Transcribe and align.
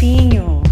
Campinho. 0.00 0.62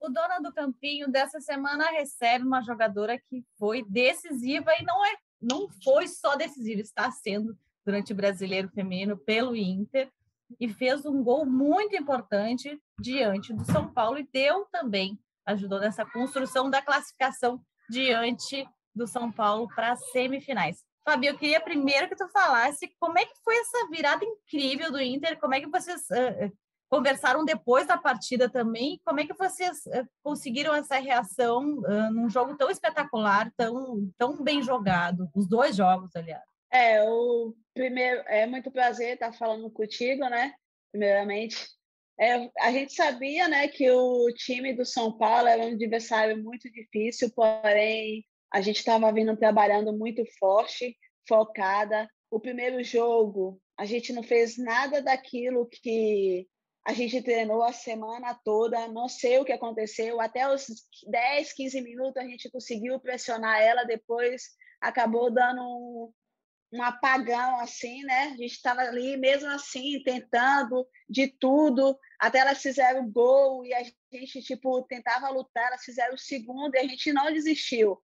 O 0.00 0.08
Dona 0.08 0.40
do 0.40 0.50
Campinho 0.54 1.06
dessa 1.06 1.38
semana 1.38 1.90
recebe 1.90 2.46
uma 2.46 2.62
jogadora 2.62 3.18
que 3.18 3.44
foi 3.58 3.84
decisiva 3.86 4.70
e 4.78 4.82
não 4.82 5.04
é, 5.04 5.16
não 5.38 5.68
foi 5.84 6.08
só 6.08 6.34
decisiva, 6.34 6.80
está 6.80 7.10
sendo 7.10 7.54
durante 7.84 8.14
o 8.14 8.16
Brasileiro 8.16 8.70
Feminino 8.70 9.18
pelo 9.18 9.54
Inter 9.54 10.10
e 10.58 10.66
fez 10.66 11.04
um 11.04 11.22
gol 11.22 11.44
muito 11.44 11.94
importante 11.94 12.80
diante 12.98 13.52
do 13.52 13.66
São 13.66 13.92
Paulo 13.92 14.18
e 14.18 14.26
deu 14.32 14.64
também, 14.72 15.20
ajudou 15.44 15.78
nessa 15.78 16.06
construção 16.06 16.70
da 16.70 16.80
classificação 16.80 17.60
diante 17.90 18.66
do 18.94 19.06
São 19.06 19.30
Paulo 19.30 19.68
para 19.74 19.92
as 19.92 20.10
semifinais. 20.10 20.82
Fabi, 21.04 21.26
eu 21.26 21.36
queria 21.36 21.60
primeiro 21.60 22.08
que 22.08 22.16
tu 22.16 22.26
falasse 22.28 22.90
como 22.98 23.18
é 23.18 23.26
que 23.26 23.36
foi 23.44 23.58
essa 23.58 23.90
virada 23.90 24.24
incrível 24.24 24.90
do 24.90 24.98
Inter, 24.98 25.38
como 25.38 25.54
é 25.54 25.60
que 25.60 25.68
vocês 25.68 26.00
uh, 26.10 26.50
conversaram 26.90 27.44
depois 27.44 27.86
da 27.86 27.96
partida 27.96 28.50
também, 28.50 29.00
como 29.04 29.20
é 29.20 29.26
que 29.26 29.34
vocês 29.34 29.78
uh, 29.86 30.06
conseguiram 30.22 30.74
essa 30.74 30.98
reação 30.98 31.78
uh, 31.78 32.12
num 32.12 32.28
jogo 32.28 32.56
tão 32.56 32.68
espetacular, 32.68 33.50
tão, 33.56 34.10
tão 34.18 34.42
bem 34.42 34.60
jogado, 34.60 35.30
os 35.34 35.48
dois 35.48 35.76
jogos, 35.76 36.14
aliás. 36.16 36.42
É, 36.72 37.02
o 37.04 37.54
primeiro, 37.72 38.22
é 38.26 38.46
muito 38.46 38.70
prazer 38.70 39.14
estar 39.14 39.32
falando 39.32 39.70
contigo, 39.70 40.28
né? 40.28 40.52
Primeiramente. 40.90 41.56
É, 42.18 42.50
a 42.60 42.70
gente 42.70 42.92
sabia, 42.92 43.48
né, 43.48 43.66
que 43.68 43.90
o 43.90 44.30
time 44.34 44.74
do 44.74 44.84
São 44.84 45.16
Paulo 45.16 45.48
era 45.48 45.62
um 45.62 45.72
adversário 45.72 46.42
muito 46.42 46.70
difícil, 46.70 47.30
porém 47.34 48.24
a 48.52 48.60
gente 48.60 48.76
estava 48.76 49.10
vindo 49.12 49.36
trabalhando 49.36 49.92
muito 49.92 50.22
forte, 50.38 50.96
focada. 51.26 52.08
O 52.30 52.38
primeiro 52.38 52.82
jogo, 52.84 53.60
a 53.78 53.86
gente 53.86 54.12
não 54.12 54.22
fez 54.22 54.58
nada 54.58 55.00
daquilo 55.00 55.66
que 55.66 56.46
a 56.84 56.92
gente 56.92 57.22
treinou 57.22 57.62
a 57.62 57.72
semana 57.72 58.34
toda, 58.44 58.88
não 58.88 59.08
sei 59.08 59.38
o 59.38 59.44
que 59.44 59.52
aconteceu, 59.52 60.20
até 60.20 60.52
os 60.52 60.66
10, 61.06 61.52
15 61.52 61.80
minutos 61.82 62.16
a 62.16 62.26
gente 62.26 62.50
conseguiu 62.50 62.98
pressionar 62.98 63.60
ela, 63.60 63.84
depois 63.84 64.50
acabou 64.80 65.30
dando 65.30 65.60
um, 65.60 66.12
um 66.72 66.82
apagão 66.82 67.60
assim, 67.60 68.02
né? 68.04 68.28
A 68.32 68.36
gente 68.36 68.52
estava 68.52 68.80
ali 68.80 69.16
mesmo 69.16 69.50
assim 69.50 70.02
tentando 70.02 70.86
de 71.08 71.28
tudo, 71.28 71.98
até 72.18 72.38
elas 72.38 72.62
fizeram 72.62 73.04
o 73.04 73.10
gol 73.10 73.64
e 73.64 73.74
a 73.74 73.82
gente 74.12 74.42
tipo 74.42 74.82
tentava 74.84 75.28
lutar, 75.28 75.66
elas 75.66 75.84
fizeram 75.84 76.14
o 76.14 76.18
segundo 76.18 76.74
e 76.74 76.78
a 76.78 76.84
gente 76.84 77.12
não 77.12 77.32
desistiu. 77.32 78.00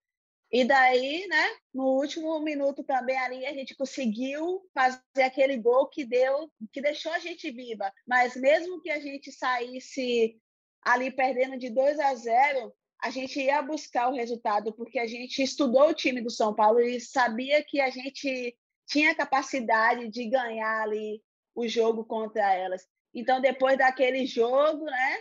E 0.50 0.64
daí, 0.64 1.26
né, 1.26 1.48
no 1.74 1.96
último 1.96 2.38
minuto 2.40 2.84
também 2.84 3.18
ali 3.18 3.44
a 3.44 3.52
gente 3.52 3.74
conseguiu 3.74 4.62
fazer 4.72 5.22
aquele 5.24 5.56
gol 5.56 5.88
que 5.88 6.04
deu, 6.04 6.50
que 6.72 6.80
deixou 6.80 7.12
a 7.12 7.18
gente 7.18 7.50
viva. 7.50 7.92
Mas 8.06 8.36
mesmo 8.36 8.80
que 8.80 8.90
a 8.90 9.00
gente 9.00 9.32
saísse 9.32 10.40
ali 10.82 11.10
perdendo 11.10 11.58
de 11.58 11.68
2 11.68 11.98
a 11.98 12.14
0, 12.14 12.72
a 13.02 13.10
gente 13.10 13.40
ia 13.40 13.60
buscar 13.60 14.08
o 14.08 14.14
resultado, 14.14 14.72
porque 14.72 14.98
a 14.98 15.06
gente 15.06 15.42
estudou 15.42 15.88
o 15.88 15.94
time 15.94 16.20
do 16.20 16.30
São 16.30 16.54
Paulo 16.54 16.80
e 16.80 17.00
sabia 17.00 17.62
que 17.64 17.80
a 17.80 17.90
gente 17.90 18.56
tinha 18.86 19.14
capacidade 19.14 20.08
de 20.08 20.28
ganhar 20.28 20.82
ali 20.82 21.20
o 21.54 21.66
jogo 21.66 22.04
contra 22.04 22.54
elas. 22.54 22.86
Então, 23.12 23.40
depois 23.40 23.76
daquele 23.76 24.26
jogo, 24.26 24.84
né, 24.84 25.18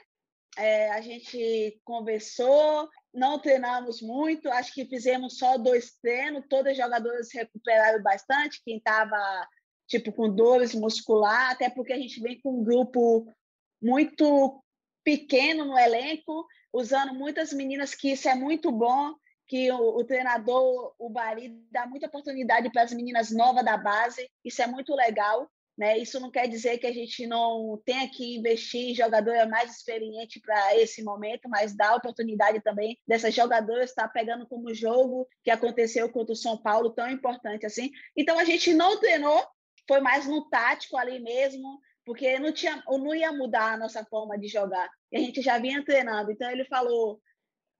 é, 0.57 0.91
a 0.91 1.01
gente 1.01 1.79
conversou, 1.83 2.89
não 3.13 3.39
treinamos 3.39 4.01
muito, 4.01 4.49
acho 4.49 4.73
que 4.73 4.85
fizemos 4.85 5.37
só 5.37 5.57
dois 5.57 5.93
treinos, 6.01 6.45
todas 6.49 6.71
as 6.71 6.77
jogadoras 6.77 7.29
recuperaram 7.33 8.01
bastante, 8.01 8.61
quem 8.63 8.77
estava 8.77 9.47
tipo 9.87 10.11
com 10.11 10.33
dores 10.33 10.73
muscular, 10.73 11.51
até 11.51 11.69
porque 11.69 11.93
a 11.93 11.97
gente 11.97 12.19
vem 12.19 12.39
com 12.41 12.59
um 12.59 12.63
grupo 12.63 13.31
muito 13.81 14.63
pequeno 15.03 15.65
no 15.65 15.77
elenco, 15.77 16.45
usando 16.73 17.13
muitas 17.13 17.53
meninas, 17.53 17.93
que 17.93 18.11
isso 18.11 18.27
é 18.27 18.35
muito 18.35 18.71
bom, 18.71 19.13
que 19.47 19.71
o, 19.71 19.97
o 19.97 20.03
treinador, 20.03 20.95
o 20.97 21.09
Bari, 21.09 21.49
dá 21.71 21.85
muita 21.85 22.07
oportunidade 22.07 22.71
para 22.71 22.81
as 22.81 22.91
meninas 22.91 23.31
novas 23.31 23.63
da 23.63 23.77
base, 23.77 24.27
isso 24.43 24.61
é 24.61 24.67
muito 24.67 24.95
legal. 24.95 25.47
Né? 25.77 25.97
Isso 25.97 26.19
não 26.21 26.31
quer 26.31 26.47
dizer 26.47 26.77
que 26.77 26.87
a 26.87 26.93
gente 26.93 27.27
não 27.27 27.81
tenha 27.85 28.07
que 28.09 28.37
investir 28.37 28.91
em 28.91 28.95
jogadora 28.95 29.45
mais 29.45 29.75
experiente 29.75 30.39
para 30.39 30.77
esse 30.77 31.03
momento, 31.03 31.49
mas 31.49 31.75
dá 31.75 31.95
oportunidade 31.95 32.61
também 32.61 32.97
dessas 33.05 33.33
jogadoras 33.33 33.89
estar 33.89 34.07
pegando 34.07 34.47
como 34.47 34.73
jogo 34.73 35.27
que 35.43 35.51
aconteceu 35.51 36.09
contra 36.09 36.31
o 36.31 36.35
São 36.35 36.57
Paulo, 36.57 36.91
tão 36.91 37.09
importante 37.09 37.65
assim. 37.65 37.91
Então 38.15 38.39
a 38.39 38.45
gente 38.45 38.73
não 38.73 38.97
treinou, 38.99 39.45
foi 39.85 39.99
mais 39.99 40.25
no 40.25 40.49
tático 40.49 40.95
ali 40.97 41.19
mesmo, 41.19 41.79
porque 42.05 42.39
não, 42.39 42.53
tinha, 42.53 42.81
não 42.87 43.13
ia 43.13 43.33
mudar 43.33 43.73
a 43.73 43.77
nossa 43.77 44.05
forma 44.05 44.37
de 44.37 44.47
jogar. 44.47 44.89
E 45.11 45.17
a 45.17 45.19
gente 45.19 45.41
já 45.41 45.57
vinha 45.57 45.83
treinando. 45.83 46.31
Então 46.31 46.49
ele 46.49 46.63
falou: 46.65 47.19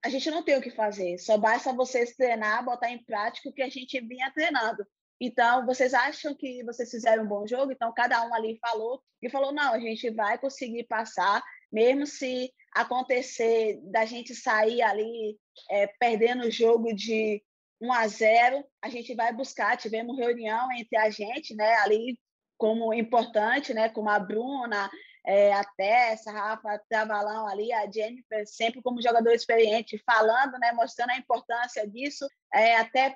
a 0.03 0.09
gente 0.09 0.29
não 0.29 0.43
tem 0.43 0.57
o 0.57 0.61
que 0.61 0.69
fazer, 0.69 1.17
só 1.17 1.37
basta 1.37 1.71
vocês 1.71 2.15
treinar, 2.15 2.65
botar 2.65 2.91
em 2.91 3.03
prática 3.03 3.49
o 3.49 3.53
que 3.53 3.61
a 3.61 3.69
gente 3.69 3.99
vinha 4.01 4.31
treinando. 4.31 4.85
Então, 5.19 5.65
vocês 5.65 5.93
acham 5.93 6.35
que 6.35 6.63
vocês 6.63 6.89
fizeram 6.89 7.23
um 7.23 7.27
bom 7.27 7.47
jogo? 7.47 7.71
Então, 7.71 7.93
cada 7.93 8.25
um 8.27 8.33
ali 8.33 8.57
falou 8.59 9.01
e 9.21 9.29
falou: 9.29 9.53
não, 9.53 9.73
a 9.73 9.79
gente 9.79 10.09
vai 10.09 10.37
conseguir 10.37 10.83
passar, 10.85 11.41
mesmo 11.71 12.05
se 12.05 12.51
acontecer 12.73 13.79
da 13.83 14.05
gente 14.05 14.35
sair 14.35 14.81
ali 14.81 15.37
é, 15.71 15.87
perdendo 15.99 16.43
o 16.43 16.51
jogo 16.51 16.93
de 16.93 17.41
1 17.81 17.93
a 17.93 18.07
0, 18.07 18.65
a 18.81 18.89
gente 18.89 19.15
vai 19.15 19.33
buscar. 19.33 19.77
Tivemos 19.77 20.17
reunião 20.17 20.71
entre 20.73 20.97
a 20.97 21.09
gente, 21.09 21.55
né, 21.55 21.75
ali 21.75 22.19
como 22.57 22.93
importante, 22.93 23.73
né, 23.73 23.89
como 23.89 24.09
a 24.09 24.19
Bruna, 24.19 24.89
é, 25.25 25.53
a 25.53 25.63
Tessa, 25.63 26.31
a 26.31 26.33
Rafa 26.33 26.81
Travalão 26.89 27.47
ali, 27.47 27.71
a 27.73 27.89
Jennifer, 27.89 28.45
sempre 28.45 28.81
como 28.81 29.01
jogador 29.01 29.31
experiente, 29.31 30.01
falando, 30.05 30.57
né, 30.59 30.71
mostrando 30.73 31.11
a 31.11 31.17
importância 31.17 31.87
disso, 31.87 32.27
é, 32.53 32.75
até 32.77 33.15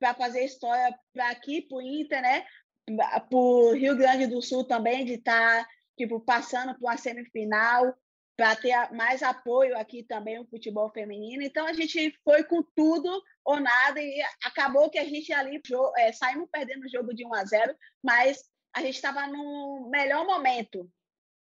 para 0.00 0.14
fazer 0.14 0.44
história 0.44 0.98
para 1.12 1.30
aqui, 1.30 1.62
para 1.62 1.76
o 1.76 1.82
Inter, 1.82 2.22
né? 2.22 2.46
Para 2.96 3.26
o 3.30 3.72
Rio 3.74 3.96
Grande 3.96 4.26
do 4.26 4.42
Sul 4.42 4.64
também, 4.64 5.04
de 5.04 5.14
estar 5.14 5.64
tá, 5.64 5.68
tipo, 5.96 6.18
passando 6.18 6.74
por 6.74 6.86
uma 6.86 6.96
semifinal, 6.96 7.94
para 8.36 8.56
ter 8.56 8.74
mais 8.92 9.22
apoio 9.22 9.76
aqui 9.76 10.02
também 10.02 10.40
o 10.40 10.46
futebol 10.46 10.90
feminino. 10.90 11.42
Então 11.42 11.66
a 11.66 11.74
gente 11.74 12.18
foi 12.24 12.42
com 12.42 12.62
tudo 12.74 13.22
ou 13.44 13.60
nada 13.60 14.00
e 14.00 14.22
acabou 14.42 14.88
que 14.88 14.98
a 14.98 15.04
gente 15.04 15.30
ali 15.30 15.60
é, 15.98 16.10
saímos 16.10 16.48
perdendo 16.50 16.86
o 16.86 16.88
jogo 16.88 17.14
de 17.14 17.26
1 17.26 17.34
a 17.34 17.44
0, 17.44 17.76
mas 18.02 18.42
a 18.74 18.80
gente 18.80 18.94
estava 18.94 19.26
no 19.26 19.90
melhor 19.90 20.24
momento, 20.24 20.90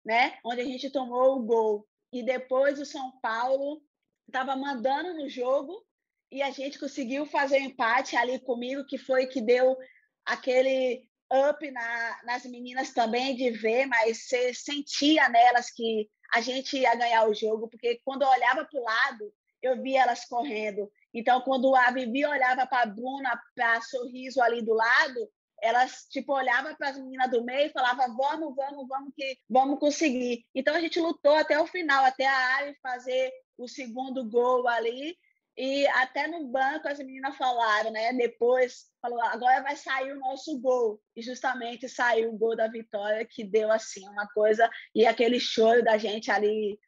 né? 0.04 0.38
Onde 0.44 0.60
a 0.60 0.64
gente 0.64 0.90
tomou 0.90 1.36
o 1.36 1.44
gol 1.44 1.86
e 2.12 2.20
depois 2.24 2.80
o 2.80 2.84
São 2.84 3.12
Paulo 3.20 3.80
estava 4.26 4.56
mandando 4.56 5.14
no 5.14 5.28
jogo 5.28 5.86
e 6.30 6.42
a 6.42 6.50
gente 6.50 6.78
conseguiu 6.78 7.26
fazer 7.26 7.60
um 7.60 7.66
empate 7.66 8.16
ali 8.16 8.38
comigo, 8.38 8.84
que 8.84 8.98
foi 8.98 9.26
que 9.26 9.40
deu 9.40 9.76
aquele 10.24 11.06
up 11.32 11.70
na, 11.70 12.20
nas 12.24 12.44
meninas 12.44 12.92
também 12.92 13.34
de 13.34 13.50
ver, 13.50 13.86
mas 13.86 14.26
você 14.26 14.52
sentia 14.54 15.28
nelas 15.28 15.70
que 15.70 16.08
a 16.32 16.40
gente 16.40 16.76
ia 16.76 16.94
ganhar 16.94 17.26
o 17.26 17.34
jogo, 17.34 17.68
porque 17.68 18.00
quando 18.04 18.22
eu 18.22 18.28
olhava 18.28 18.64
para 18.64 18.80
o 18.80 18.84
lado, 18.84 19.32
eu 19.62 19.82
via 19.82 20.02
elas 20.02 20.24
correndo. 20.26 20.90
Então, 21.12 21.40
quando 21.40 21.74
a 21.74 21.90
Vivi 21.90 22.24
olhava 22.24 22.66
para 22.66 22.82
a 22.82 22.86
Bruna, 22.86 23.40
para 23.54 23.80
sorriso 23.82 24.40
ali 24.42 24.62
do 24.62 24.74
lado, 24.74 25.28
elas 25.60 26.06
tipo 26.10 26.32
olhava 26.32 26.74
para 26.76 26.90
as 26.90 26.98
meninas 26.98 27.30
do 27.30 27.44
meio 27.44 27.66
e 27.66 27.72
falava 27.72 28.06
vamos, 28.14 28.54
vamos, 28.54 28.86
vamos 28.86 29.12
que 29.16 29.38
vamos 29.48 29.80
conseguir. 29.80 30.44
Então 30.54 30.74
a 30.74 30.80
gente 30.80 31.00
lutou 31.00 31.34
até 31.34 31.58
o 31.58 31.66
final, 31.66 32.04
até 32.04 32.26
a 32.26 32.36
área 32.36 32.76
fazer 32.80 33.32
o 33.56 33.66
segundo 33.66 34.28
gol 34.28 34.68
ali 34.68 35.16
e 35.60 35.88
até 35.88 36.28
no 36.28 36.46
banco 36.46 36.86
as 36.86 37.00
meninas 37.00 37.36
falaram, 37.36 37.90
né? 37.90 38.12
Depois 38.12 38.86
falou, 39.02 39.20
agora 39.20 39.60
vai 39.60 39.74
sair 39.74 40.12
o 40.12 40.20
nosso 40.20 40.56
gol. 40.60 41.02
E 41.16 41.20
justamente 41.20 41.88
saiu 41.88 42.32
o 42.32 42.38
gol 42.38 42.54
da 42.54 42.68
vitória, 42.68 43.26
que 43.28 43.42
deu 43.42 43.68
assim 43.72 44.08
uma 44.08 44.28
coisa. 44.28 44.70
E 44.94 45.04
aquele 45.04 45.40
choro 45.40 45.82
da 45.82 45.98
gente 45.98 46.30
ali 46.30 46.78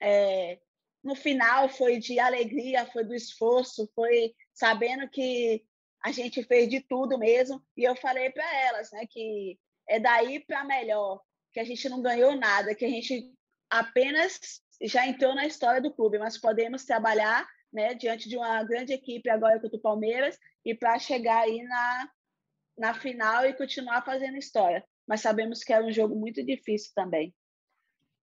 é, 0.00 0.60
no 1.02 1.16
final 1.16 1.68
foi 1.68 1.98
de 1.98 2.20
alegria, 2.20 2.86
foi 2.86 3.02
do 3.02 3.16
esforço, 3.16 3.90
foi 3.96 4.32
sabendo 4.54 5.10
que 5.10 5.64
a 6.00 6.12
gente 6.12 6.44
fez 6.44 6.68
de 6.68 6.80
tudo 6.80 7.18
mesmo. 7.18 7.60
E 7.76 7.82
eu 7.82 7.96
falei 7.96 8.30
para 8.30 8.48
elas, 8.60 8.92
né, 8.92 9.06
que 9.10 9.58
é 9.88 9.98
daí 9.98 10.38
para 10.38 10.62
melhor, 10.62 11.20
que 11.52 11.58
a 11.58 11.64
gente 11.64 11.88
não 11.88 12.00
ganhou 12.00 12.36
nada, 12.36 12.76
que 12.76 12.84
a 12.84 12.88
gente 12.88 13.34
apenas 13.68 14.62
já 14.82 15.04
entrou 15.04 15.34
na 15.34 15.46
história 15.46 15.80
do 15.80 15.92
clube, 15.92 16.16
mas 16.16 16.38
podemos 16.38 16.84
trabalhar 16.84 17.44
né, 17.72 17.94
diante 17.94 18.28
de 18.28 18.36
uma 18.36 18.62
grande 18.64 18.92
equipe 18.92 19.28
agora 19.30 19.60
contra 19.60 19.76
o 19.76 19.82
Palmeiras 19.82 20.38
e 20.64 20.74
para 20.74 20.98
chegar 20.98 21.42
aí 21.42 21.62
na, 21.62 22.10
na 22.76 22.94
final 22.94 23.46
e 23.46 23.54
continuar 23.54 24.02
fazendo 24.04 24.36
história. 24.36 24.84
Mas 25.06 25.20
sabemos 25.20 25.62
que 25.62 25.72
é 25.72 25.82
um 25.82 25.92
jogo 25.92 26.14
muito 26.14 26.44
difícil 26.44 26.92
também. 26.94 27.34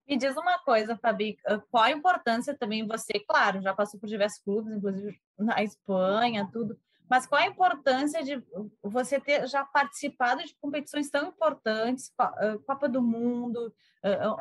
Me 0.07 0.17
diz 0.17 0.37
uma 0.37 0.57
coisa, 0.59 0.97
Fabi, 0.97 1.37
qual 1.69 1.83
a 1.83 1.91
importância 1.91 2.57
também 2.57 2.87
você, 2.87 3.19
claro, 3.27 3.61
já 3.61 3.73
passou 3.73 3.99
por 3.99 4.07
diversos 4.07 4.41
clubes, 4.41 4.73
inclusive 4.73 5.19
na 5.37 5.61
Espanha, 5.61 6.49
tudo, 6.51 6.79
mas 7.09 7.25
qual 7.25 7.41
a 7.41 7.47
importância 7.47 8.23
de 8.23 8.43
você 8.81 9.19
ter 9.19 9.47
já 9.47 9.63
participado 9.63 10.43
de 10.43 10.55
competições 10.59 11.09
tão 11.09 11.29
importantes, 11.29 12.11
Copa 12.65 12.87
do 12.87 13.01
Mundo, 13.01 13.73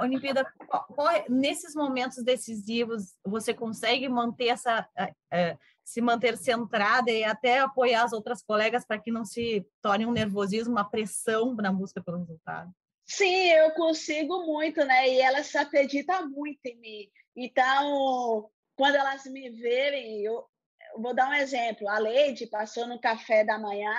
Olimpíada, 0.00 0.46
nesses 1.28 1.74
momentos 1.74 2.22
decisivos, 2.22 3.14
você 3.24 3.54
consegue 3.54 4.08
manter 4.08 4.48
essa, 4.48 4.88
se 5.84 6.00
manter 6.00 6.36
centrada 6.36 7.10
e 7.10 7.24
até 7.24 7.60
apoiar 7.60 8.04
as 8.04 8.12
outras 8.12 8.42
colegas 8.42 8.84
para 8.84 8.98
que 8.98 9.10
não 9.10 9.24
se 9.24 9.66
torne 9.80 10.04
um 10.04 10.12
nervosismo, 10.12 10.72
uma 10.72 10.88
pressão 10.88 11.54
na 11.54 11.72
busca 11.72 12.02
pelo 12.02 12.18
resultado? 12.18 12.70
Sim, 13.08 13.50
eu 13.50 13.70
consigo 13.74 14.44
muito, 14.44 14.84
né? 14.84 15.08
E 15.08 15.20
elas 15.20 15.54
acreditam 15.54 16.28
muito 16.28 16.66
em 16.66 16.76
mim. 16.80 17.08
Então, 17.36 18.50
quando 18.74 18.96
elas 18.96 19.24
me 19.26 19.48
verem, 19.50 20.24
eu, 20.24 20.44
vou 21.00 21.14
dar 21.14 21.28
um 21.28 21.34
exemplo. 21.34 21.88
A 21.88 21.98
Leide 21.98 22.46
passou 22.46 22.86
no 22.86 23.00
café 23.00 23.44
da 23.44 23.58
manhã, 23.58 23.94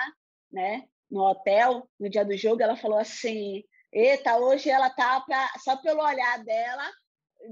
né, 0.50 0.84
no 1.10 1.22
hotel, 1.22 1.88
no 1.98 2.08
dia 2.08 2.24
do 2.24 2.36
jogo, 2.36 2.62
ela 2.62 2.76
falou 2.76 2.98
assim: 2.98 3.64
"Eita, 3.92 4.36
hoje 4.36 4.70
ela 4.70 4.90
tá 4.90 5.20
para 5.20 5.48
só 5.58 5.76
pelo 5.76 6.02
olhar 6.02 6.44
dela, 6.44 6.90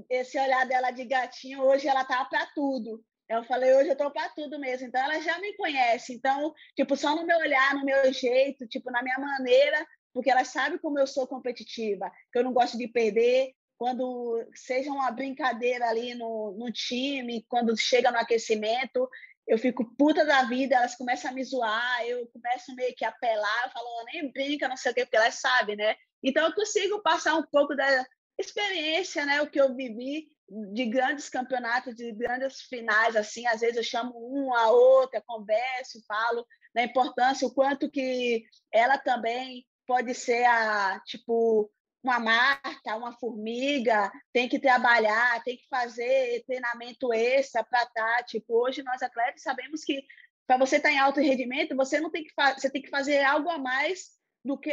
esse 0.09 0.39
olhar 0.39 0.65
dela 0.67 0.91
de 0.91 1.05
gatinho, 1.05 1.61
hoje 1.63 1.87
ela 1.87 2.03
tá 2.03 2.23
para 2.25 2.45
tudo". 2.47 3.03
Eu 3.29 3.43
falei: 3.43 3.73
"Hoje 3.75 3.89
eu 3.89 3.97
tô 3.97 4.11
para 4.11 4.29
tudo 4.29 4.59
mesmo". 4.59 4.87
Então 4.87 5.03
ela 5.03 5.19
já 5.21 5.39
me 5.39 5.53
conhece. 5.55 6.13
Então, 6.13 6.53
tipo, 6.75 6.95
só 6.95 7.15
no 7.15 7.25
meu 7.25 7.37
olhar, 7.37 7.75
no 7.75 7.85
meu 7.85 8.13
jeito, 8.13 8.67
tipo, 8.67 8.91
na 8.91 9.01
minha 9.01 9.17
maneira, 9.19 9.85
porque 10.13 10.31
ela 10.31 10.45
sabe 10.45 10.79
como 10.79 10.99
eu 10.99 11.07
sou 11.07 11.27
competitiva, 11.27 12.11
que 12.31 12.39
eu 12.39 12.43
não 12.43 12.53
gosto 12.53 12.77
de 12.77 12.87
perder, 12.87 13.53
quando 13.77 14.43
seja 14.55 14.91
uma 14.91 15.11
brincadeira 15.11 15.87
ali 15.87 16.15
no, 16.15 16.55
no 16.57 16.71
time, 16.71 17.45
quando 17.47 17.77
chega 17.79 18.11
no 18.11 18.17
aquecimento, 18.17 19.07
eu 19.47 19.57
fico 19.57 19.85
puta 19.97 20.25
da 20.25 20.43
vida, 20.43 20.75
elas 20.75 20.95
começam 20.95 21.31
a 21.31 21.33
me 21.33 21.43
zoar, 21.43 22.05
eu 22.05 22.27
começo 22.27 22.75
meio 22.75 22.93
que 22.95 23.05
a 23.05 23.09
apelar, 23.09 23.65
eu 23.65 23.71
falo, 23.71 24.05
nem 24.11 24.31
brinca, 24.31 24.67
não 24.67 24.75
sei 24.75 24.91
o 24.91 24.95
quê, 24.95 25.05
porque 25.05 25.15
elas 25.15 25.35
sabem, 25.35 25.75
né? 25.75 25.95
Então, 26.21 26.45
eu 26.45 26.53
consigo 26.53 27.01
passar 27.01 27.35
um 27.35 27.43
pouco 27.43 27.73
da 27.75 28.05
experiência, 28.37 29.25
né? 29.25 29.41
O 29.41 29.49
que 29.49 29.59
eu 29.59 29.73
vivi 29.73 30.27
de 30.73 30.85
grandes 30.85 31.29
campeonatos, 31.29 31.95
de 31.95 32.11
grandes 32.13 32.61
finais, 32.61 33.15
assim, 33.15 33.45
às 33.47 33.61
vezes 33.61 33.77
eu 33.77 33.83
chamo 33.83 34.11
uma, 34.17 34.69
outra, 34.69 35.23
converso, 35.25 36.03
falo 36.05 36.45
da 36.73 36.83
importância, 36.83 37.47
o 37.47 37.53
quanto 37.53 37.89
que 37.89 38.43
ela 38.71 38.97
também 38.97 39.65
pode 39.85 40.13
ser 40.13 40.43
a, 40.45 40.99
tipo, 41.05 41.71
uma 42.07 42.19
marta, 42.19 42.95
uma 42.95 43.11
formiga, 43.13 44.11
tem 44.31 44.47
que 44.47 44.59
trabalhar, 44.59 45.43
tem 45.43 45.57
que 45.57 45.67
fazer 45.67 46.43
treinamento 46.45 47.13
extra 47.13 47.63
para 47.63 47.83
estar. 47.83 48.17
Tá, 48.17 48.23
tipo, 48.23 48.53
hoje 48.53 48.81
nós 48.83 49.01
atletas 49.01 49.41
sabemos 49.41 49.83
que 49.83 50.03
para 50.45 50.57
você 50.57 50.77
estar 50.77 50.89
tá 50.89 50.95
em 50.95 50.99
alto 50.99 51.19
rendimento, 51.19 51.75
você 51.75 51.99
não 51.99 52.09
tem 52.09 52.23
que 52.23 52.31
você 52.55 52.69
tem 52.69 52.81
que 52.81 52.89
fazer 52.89 53.21
algo 53.23 53.49
a 53.49 53.57
mais 53.57 54.17
do 54.43 54.57
que 54.57 54.71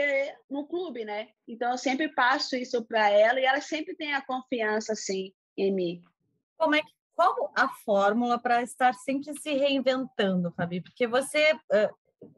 no 0.48 0.66
clube, 0.66 1.04
né? 1.04 1.28
Então 1.48 1.72
eu 1.72 1.78
sempre 1.78 2.08
passo 2.08 2.54
isso 2.54 2.84
para 2.84 3.10
ela 3.10 3.40
e 3.40 3.44
ela 3.44 3.60
sempre 3.60 3.96
tem 3.96 4.14
a 4.14 4.24
confiança 4.24 4.92
assim 4.92 5.32
em 5.56 5.74
mim. 5.74 6.02
Como 6.56 6.76
é 6.76 6.80
que 6.80 6.94
qual 7.16 7.52
a 7.56 7.68
fórmula 7.84 8.38
para 8.38 8.62
estar 8.62 8.92
sempre 8.92 9.32
se 9.38 9.52
reinventando, 9.54 10.52
Fabi? 10.52 10.80
Porque 10.80 11.06
você 11.06 11.56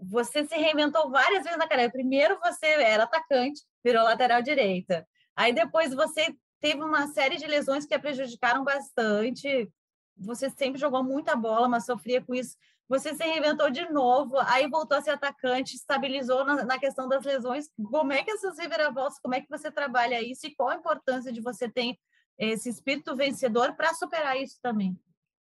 você 0.01 0.47
se 0.47 0.57
reinventou 0.57 1.11
várias 1.11 1.45
vezes 1.45 1.59
na 1.59 1.69
carreira. 1.69 1.93
Primeiro 1.93 2.39
você 2.41 2.67
era 2.67 3.05
atacante, 3.05 3.63
virou 3.85 4.03
lateral 4.05 4.43
direita. 4.43 5.07
Aí 5.35 5.53
depois 5.53 5.95
você 5.95 6.35
teve 6.61 6.83
uma 6.83 7.07
série 7.09 7.37
de 7.37 7.47
lesões 7.47 7.87
que 7.87 7.95
a 7.95 7.99
prejudicaram 7.99 8.65
bastante. 8.65 9.71
Você 10.17 10.51
sempre 10.51 10.81
jogou 10.81 11.05
muita 11.05 11.37
bola, 11.37 11.69
mas 11.69 11.85
sofria 11.85 12.23
com 12.23 12.35
isso. 12.35 12.57
Você 12.89 13.15
se 13.15 13.25
reinventou 13.25 13.69
de 13.69 13.91
novo, 13.91 14.39
aí 14.39 14.69
voltou 14.69 14.97
a 14.97 15.03
ser 15.03 15.11
atacante, 15.11 15.75
estabilizou 15.75 16.45
na, 16.45 16.65
na 16.65 16.79
questão 16.79 17.09
das 17.09 17.25
lesões. 17.25 17.69
Como 17.91 18.13
é 18.13 18.23
que 18.23 18.31
essas 18.31 18.59
reviravoltas, 18.59 19.19
como 19.19 19.35
é 19.35 19.41
que 19.41 19.51
você 19.51 19.71
trabalha 19.71 20.23
isso 20.23 20.47
e 20.47 20.55
qual 20.55 20.69
a 20.69 20.77
importância 20.77 21.33
de 21.33 21.41
você 21.41 21.69
ter 21.69 21.97
esse 22.39 22.69
espírito 22.69 23.17
vencedor 23.17 23.75
para 23.75 23.93
superar 23.95 24.41
isso 24.41 24.59
também? 24.63 24.97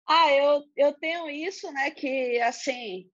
Ah, 0.06 0.32
eu, 0.32 0.62
eu 0.76 0.92
tenho 0.94 1.28
isso, 1.30 1.70
né, 1.72 1.90
que, 1.90 2.40
assim, 2.40 3.10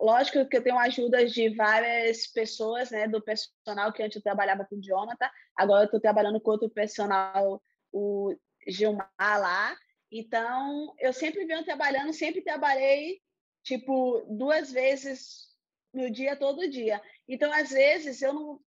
Lógico 0.00 0.46
que 0.46 0.56
eu 0.56 0.62
tenho 0.62 0.78
ajudas 0.78 1.32
de 1.32 1.48
várias 1.48 2.26
pessoas, 2.26 2.90
né, 2.90 3.08
do 3.08 3.20
personal 3.20 3.92
que 3.92 4.02
antes 4.02 4.16
eu 4.16 4.22
trabalhava 4.22 4.64
com 4.64 4.76
o 4.76 4.82
Jonathan, 4.82 5.28
agora 5.56 5.82
eu 5.82 5.86
estou 5.86 6.00
trabalhando 6.00 6.40
com 6.40 6.52
outro 6.52 6.70
personal, 6.70 7.60
o 7.92 8.34
Gilmar 8.66 9.10
lá. 9.18 9.76
Então, 10.10 10.94
eu 10.98 11.12
sempre 11.12 11.44
venho 11.44 11.64
trabalhando, 11.64 12.12
sempre 12.12 12.42
trabalhei, 12.42 13.20
tipo, 13.62 14.24
duas 14.30 14.70
vezes 14.70 15.48
no 15.92 16.10
dia, 16.10 16.36
todo 16.36 16.70
dia. 16.70 17.02
Então, 17.28 17.52
às 17.52 17.70
vezes, 17.70 18.22
eu 18.22 18.32
não. 18.32 18.60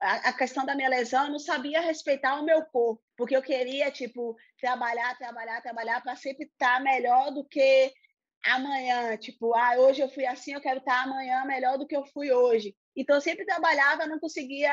A, 0.00 0.28
a 0.28 0.32
questão 0.32 0.64
da 0.64 0.74
minha 0.74 0.88
lesão, 0.88 1.24
eu 1.24 1.32
não 1.32 1.38
sabia 1.38 1.80
respeitar 1.80 2.38
o 2.38 2.44
meu 2.44 2.62
corpo, 2.66 3.02
porque 3.16 3.34
eu 3.34 3.42
queria, 3.42 3.90
tipo, 3.90 4.36
trabalhar, 4.60 5.16
trabalhar, 5.16 5.62
trabalhar 5.62 6.02
para 6.02 6.14
sempre 6.14 6.46
estar 6.46 6.80
melhor 6.80 7.32
do 7.32 7.44
que 7.44 7.92
amanhã, 8.44 9.16
tipo, 9.16 9.54
ah, 9.54 9.76
hoje 9.78 10.00
eu 10.00 10.08
fui 10.08 10.26
assim, 10.26 10.52
eu 10.52 10.60
quero 10.60 10.78
estar 10.78 11.02
amanhã 11.02 11.44
melhor 11.44 11.78
do 11.78 11.86
que 11.86 11.96
eu 11.96 12.04
fui 12.06 12.30
hoje. 12.30 12.74
Então, 12.96 13.16
eu 13.16 13.20
sempre 13.20 13.44
trabalhava, 13.44 14.06
não 14.06 14.20
conseguia 14.20 14.72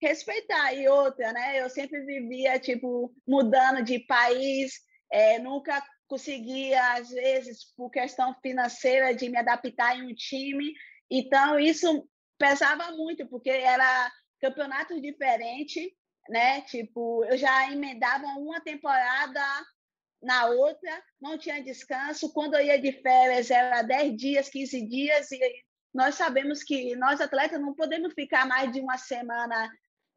respeitar. 0.00 0.72
E 0.74 0.88
outra, 0.88 1.32
né? 1.32 1.60
Eu 1.60 1.68
sempre 1.68 2.04
vivia, 2.04 2.58
tipo, 2.58 3.12
mudando 3.26 3.82
de 3.82 4.00
país, 4.00 4.72
é, 5.12 5.38
nunca 5.38 5.82
conseguia, 6.08 6.94
às 6.94 7.10
vezes, 7.10 7.72
por 7.76 7.90
questão 7.90 8.34
financeira, 8.42 9.14
de 9.14 9.28
me 9.28 9.38
adaptar 9.38 9.96
em 9.96 10.10
um 10.10 10.14
time. 10.14 10.72
Então, 11.10 11.58
isso 11.58 12.08
pesava 12.38 12.90
muito, 12.92 13.28
porque 13.28 13.50
era 13.50 14.10
campeonato 14.40 15.00
diferente, 15.00 15.94
né? 16.28 16.62
Tipo, 16.62 17.24
eu 17.26 17.36
já 17.36 17.70
emendava 17.70 18.26
uma 18.38 18.60
temporada 18.60 19.40
na 20.22 20.46
outra 20.46 21.02
não 21.20 21.38
tinha 21.38 21.62
descanso. 21.62 22.32
Quando 22.32 22.54
eu 22.54 22.64
ia 22.64 22.80
de 22.80 22.92
férias, 23.00 23.50
era 23.50 23.82
10 23.82 24.16
dias, 24.16 24.48
15 24.48 24.86
dias, 24.86 25.30
e 25.32 25.40
nós 25.92 26.14
sabemos 26.14 26.62
que 26.62 26.94
nós 26.96 27.20
atletas 27.20 27.60
não 27.60 27.74
podemos 27.74 28.14
ficar 28.14 28.46
mais 28.46 28.72
de 28.72 28.80
uma 28.80 28.96
semana 28.98 29.70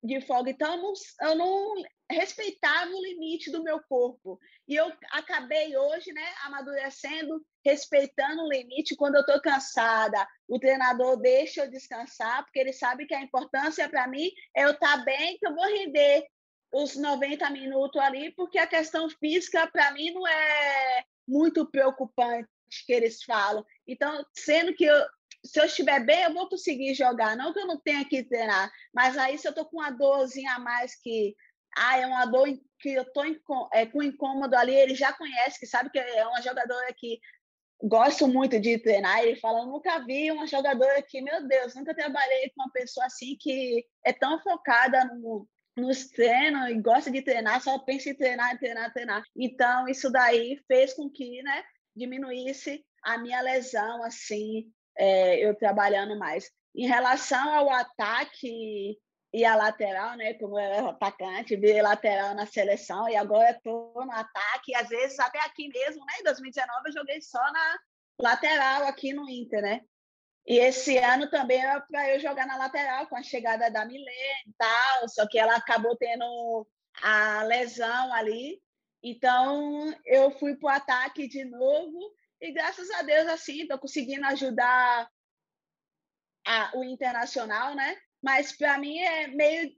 de 0.03 0.19
folga. 0.21 0.51
Então, 0.51 0.75
eu 0.75 0.81
não, 0.81 0.93
eu 1.21 1.35
não 1.35 1.75
respeitava 2.11 2.91
o 2.91 3.01
limite 3.01 3.49
do 3.51 3.63
meu 3.63 3.81
corpo. 3.87 4.37
E 4.67 4.75
eu 4.75 4.91
acabei 5.11 5.75
hoje, 5.75 6.11
né, 6.11 6.25
amadurecendo, 6.43 7.43
respeitando 7.65 8.43
o 8.43 8.49
limite. 8.49 8.95
Quando 8.95 9.15
eu 9.15 9.21
estou 9.21 9.41
cansada, 9.41 10.27
o 10.47 10.59
treinador 10.59 11.17
deixa 11.17 11.63
eu 11.63 11.71
descansar, 11.71 12.43
porque 12.43 12.59
ele 12.59 12.73
sabe 12.73 13.05
que 13.05 13.15
a 13.15 13.21
importância 13.21 13.87
para 13.89 14.07
mim 14.07 14.29
é 14.55 14.65
eu 14.65 14.71
estar 14.71 14.97
tá 14.97 15.03
bem, 15.03 15.37
que 15.37 15.47
eu 15.47 15.55
vou 15.55 15.65
render 15.65 16.27
os 16.73 16.95
90 16.95 17.49
minutos 17.51 18.01
ali, 18.01 18.31
porque 18.31 18.57
a 18.57 18.67
questão 18.67 19.07
física, 19.07 19.67
para 19.67 19.91
mim, 19.91 20.11
não 20.11 20.27
é 20.27 21.03
muito 21.27 21.65
preocupante 21.65 22.49
que 22.85 22.91
eles 22.91 23.23
falam. 23.23 23.63
Então, 23.87 24.25
sendo 24.33 24.73
que 24.73 24.83
eu, 24.83 25.05
se 25.45 25.59
eu 25.59 25.65
estiver 25.65 26.03
bem, 26.03 26.23
eu 26.23 26.33
vou 26.33 26.49
conseguir 26.49 26.95
jogar. 26.95 27.37
Não 27.37 27.53
que 27.53 27.59
eu 27.59 27.67
não 27.67 27.79
tenha 27.79 28.03
que 28.03 28.23
treinar, 28.23 28.71
mas 28.93 29.17
aí 29.17 29.37
se 29.37 29.47
eu 29.47 29.51
estou 29.51 29.65
com 29.65 29.77
uma 29.77 29.91
dorzinha 29.91 30.53
a 30.53 30.59
mais 30.59 30.95
que 30.95 31.35
ah, 31.77 31.97
é 31.97 32.05
uma 32.07 32.25
dor 32.25 32.47
que 32.79 32.93
eu 32.93 33.03
estou 33.03 33.23
é, 33.71 33.85
com 33.85 34.03
incômodo 34.03 34.55
ali, 34.55 34.75
ele 34.75 34.95
já 34.95 35.13
conhece, 35.13 35.59
que 35.59 35.65
sabe 35.65 35.89
que 35.89 35.99
é 35.99 36.25
uma 36.27 36.41
jogadora 36.41 36.93
que 36.95 37.19
gosto 37.81 38.27
muito 38.27 38.59
de 38.59 38.79
treinar. 38.79 39.23
Ele 39.23 39.35
fala: 39.35 39.59
eu 39.59 39.67
nunca 39.67 39.99
vi 39.99 40.31
uma 40.31 40.47
jogadora 40.47 41.01
que, 41.01 41.21
meu 41.21 41.47
Deus, 41.47 41.75
nunca 41.75 41.93
trabalhei 41.93 42.49
com 42.49 42.63
uma 42.63 42.71
pessoa 42.71 43.05
assim 43.05 43.35
que 43.39 43.85
é 44.03 44.13
tão 44.13 44.39
focada 44.41 45.05
no, 45.05 45.47
nos 45.75 46.07
treinos 46.07 46.69
e 46.69 46.79
gosta 46.79 47.09
de 47.09 47.21
treinar, 47.21 47.61
só 47.61 47.79
pensa 47.79 48.09
em 48.09 48.15
treinar, 48.15 48.57
treinar, 48.59 48.93
treinar. 48.93 49.23
Então, 49.35 49.87
isso 49.87 50.11
daí 50.11 50.59
fez 50.67 50.93
com 50.93 51.09
que, 51.09 51.41
né, 51.41 51.63
diminuísse 51.95 52.83
a 53.03 53.17
minha 53.17 53.41
lesão, 53.41 54.03
assim, 54.03 54.71
é, 54.97 55.45
eu 55.45 55.55
trabalhando 55.55 56.17
mais. 56.17 56.49
Em 56.75 56.87
relação 56.87 57.53
ao 57.53 57.69
ataque 57.69 58.97
e 59.33 59.45
a 59.45 59.55
lateral, 59.55 60.15
né, 60.15 60.35
como 60.35 60.59
eu 60.59 60.63
era 60.63 60.89
atacante, 60.89 61.55
vi 61.55 61.81
lateral 61.81 62.35
na 62.35 62.45
seleção 62.45 63.09
e 63.09 63.15
agora 63.15 63.51
estou 63.51 63.93
no 63.95 64.11
ataque, 64.11 64.75
às 64.75 64.87
vezes 64.89 65.19
até 65.19 65.39
aqui 65.39 65.67
mesmo, 65.69 66.05
né, 66.05 66.13
em 66.19 66.23
2019 66.23 66.81
eu 66.87 66.93
joguei 66.93 67.21
só 67.21 67.39
na 67.51 67.79
lateral 68.19 68.85
aqui 68.85 69.11
no 69.11 69.27
Inter, 69.27 69.61
né? 69.61 69.81
E 70.45 70.59
esse 70.59 70.97
ano 70.97 71.29
também 71.29 71.61
era 71.61 71.79
para 71.79 72.09
eu 72.13 72.19
jogar 72.19 72.45
na 72.45 72.57
lateral 72.57 73.07
com 73.07 73.15
a 73.15 73.23
chegada 73.23 73.71
da 73.71 73.85
Milene 73.85 74.43
e 74.47 74.53
tal, 74.57 75.09
só 75.09 75.27
que 75.27 75.39
ela 75.39 75.55
acabou 75.55 75.95
tendo 75.95 76.67
a 77.01 77.43
lesão 77.43 78.13
ali. 78.13 78.61
Então 79.01 79.93
eu 80.05 80.31
fui 80.31 80.55
para 80.55 80.67
o 80.67 80.75
ataque 80.75 81.27
de 81.27 81.45
novo 81.45 82.13
e 82.41 82.51
graças 82.51 82.89
a 82.91 83.03
Deus 83.03 83.27
assim 83.27 83.61
estou 83.61 83.79
conseguindo 83.79 84.25
ajudar 84.25 85.09
a, 86.45 86.77
o 86.77 86.83
internacional, 86.83 87.73
né? 87.73 87.97
Mas 88.21 88.55
para 88.55 88.77
mim 88.77 88.99
é 88.99 89.27
meio 89.27 89.73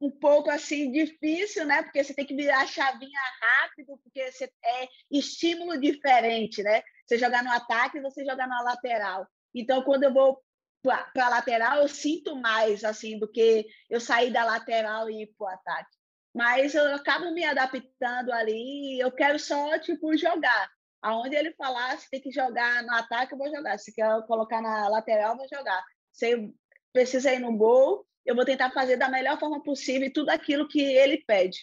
um 0.00 0.10
pouco 0.10 0.50
assim 0.50 0.90
difícil, 0.90 1.66
né? 1.66 1.82
Porque 1.82 2.02
você 2.02 2.14
tem 2.14 2.24
que 2.26 2.34
virar 2.34 2.62
a 2.62 2.66
chavinha 2.66 3.20
rápido, 3.42 3.98
porque 4.02 4.32
você, 4.32 4.50
é 4.64 4.88
estímulo 5.10 5.78
diferente, 5.78 6.62
né? 6.62 6.82
Você 7.06 7.18
jogar 7.18 7.44
no 7.44 7.52
ataque 7.52 7.98
e 7.98 8.02
você 8.02 8.24
jogar 8.24 8.46
na 8.46 8.62
lateral. 8.62 9.26
Então, 9.54 9.82
quando 9.82 10.04
eu 10.04 10.12
vou 10.12 10.42
para 10.82 11.26
a 11.26 11.28
lateral, 11.28 11.78
eu 11.78 11.88
sinto 11.88 12.34
mais 12.36 12.84
assim 12.84 13.18
do 13.18 13.30
que 13.30 13.66
eu 13.88 14.00
sair 14.00 14.32
da 14.32 14.44
lateral 14.44 15.10
e 15.10 15.22
ir 15.22 15.34
para 15.36 15.44
o 15.44 15.48
ataque. 15.48 15.96
Mas 16.34 16.74
eu 16.74 16.94
acabo 16.94 17.32
me 17.32 17.44
adaptando 17.44 18.32
ali, 18.32 18.98
eu 18.98 19.10
quero 19.10 19.38
só 19.38 19.78
tipo 19.78 20.16
jogar. 20.16 20.70
Aonde 21.02 21.34
ele 21.34 21.52
falar, 21.54 21.98
se 21.98 22.08
tem 22.10 22.20
que 22.20 22.30
jogar 22.30 22.82
no 22.82 22.92
ataque, 22.92 23.32
eu 23.32 23.38
vou 23.38 23.50
jogar. 23.50 23.78
Se 23.78 23.92
quer 23.92 24.06
colocar 24.26 24.60
na 24.60 24.86
lateral, 24.88 25.32
eu 25.32 25.38
vou 25.38 25.48
jogar. 25.48 25.82
Se 26.12 26.52
precisa 26.92 27.32
ir 27.32 27.38
no 27.38 27.56
gol, 27.56 28.06
eu 28.24 28.34
vou 28.34 28.44
tentar 28.44 28.70
fazer 28.70 28.96
da 28.96 29.08
melhor 29.08 29.38
forma 29.38 29.62
possível 29.62 30.10
tudo 30.12 30.28
aquilo 30.28 30.68
que 30.68 30.80
ele 30.80 31.24
pede. 31.26 31.58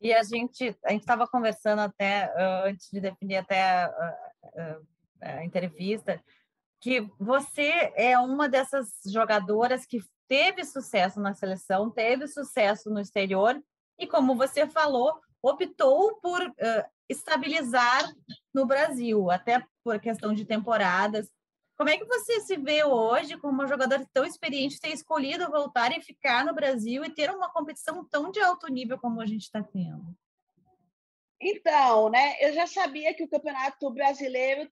E 0.00 0.12
a 0.14 0.22
gente 0.22 0.76
a 0.84 0.92
gente 0.92 1.00
estava 1.00 1.26
conversando 1.26 1.80
até 1.80 2.32
uh, 2.34 2.68
antes 2.68 2.88
de 2.90 3.00
definir 3.00 3.36
até 3.36 3.88
uh, 3.88 4.86
a 5.20 5.44
entrevista 5.44 6.22
que 6.80 7.00
você 7.18 7.92
é 7.96 8.18
uma 8.18 8.48
dessas 8.48 8.88
jogadoras 9.06 9.84
que 9.84 10.00
teve 10.26 10.64
sucesso 10.64 11.20
na 11.20 11.34
seleção, 11.34 11.90
teve 11.90 12.26
sucesso 12.26 12.90
no 12.90 13.00
exterior 13.00 13.60
e 13.98 14.06
como 14.06 14.36
você 14.36 14.66
falou 14.66 15.20
optou 15.42 16.16
por 16.20 16.40
estabilizar 17.08 18.12
no 18.52 18.66
Brasil 18.66 19.30
até 19.30 19.64
por 19.82 19.98
questão 20.00 20.34
de 20.34 20.44
temporadas 20.44 21.30
como 21.78 21.90
é 21.90 21.96
que 21.96 22.04
você 22.04 22.40
se 22.40 22.56
vê 22.56 22.82
hoje 22.82 23.38
como 23.38 23.54
uma 23.54 23.68
jogadora 23.68 24.04
tão 24.12 24.24
experiente, 24.24 24.80
ter 24.80 24.88
escolhido 24.88 25.48
voltar 25.48 25.96
e 25.96 26.02
ficar 26.02 26.44
no 26.44 26.52
Brasil 26.52 27.04
e 27.04 27.14
ter 27.14 27.30
uma 27.30 27.52
competição 27.52 28.04
tão 28.04 28.32
de 28.32 28.40
alto 28.40 28.66
nível 28.66 28.98
como 28.98 29.20
a 29.20 29.26
gente 29.26 29.42
está 29.42 29.62
tendo? 29.62 30.12
Então, 31.40 32.10
né, 32.10 32.34
eu 32.40 32.52
já 32.52 32.66
sabia 32.66 33.14
que 33.14 33.22
o 33.22 33.28
Campeonato 33.28 33.88
Brasileiro 33.92 34.68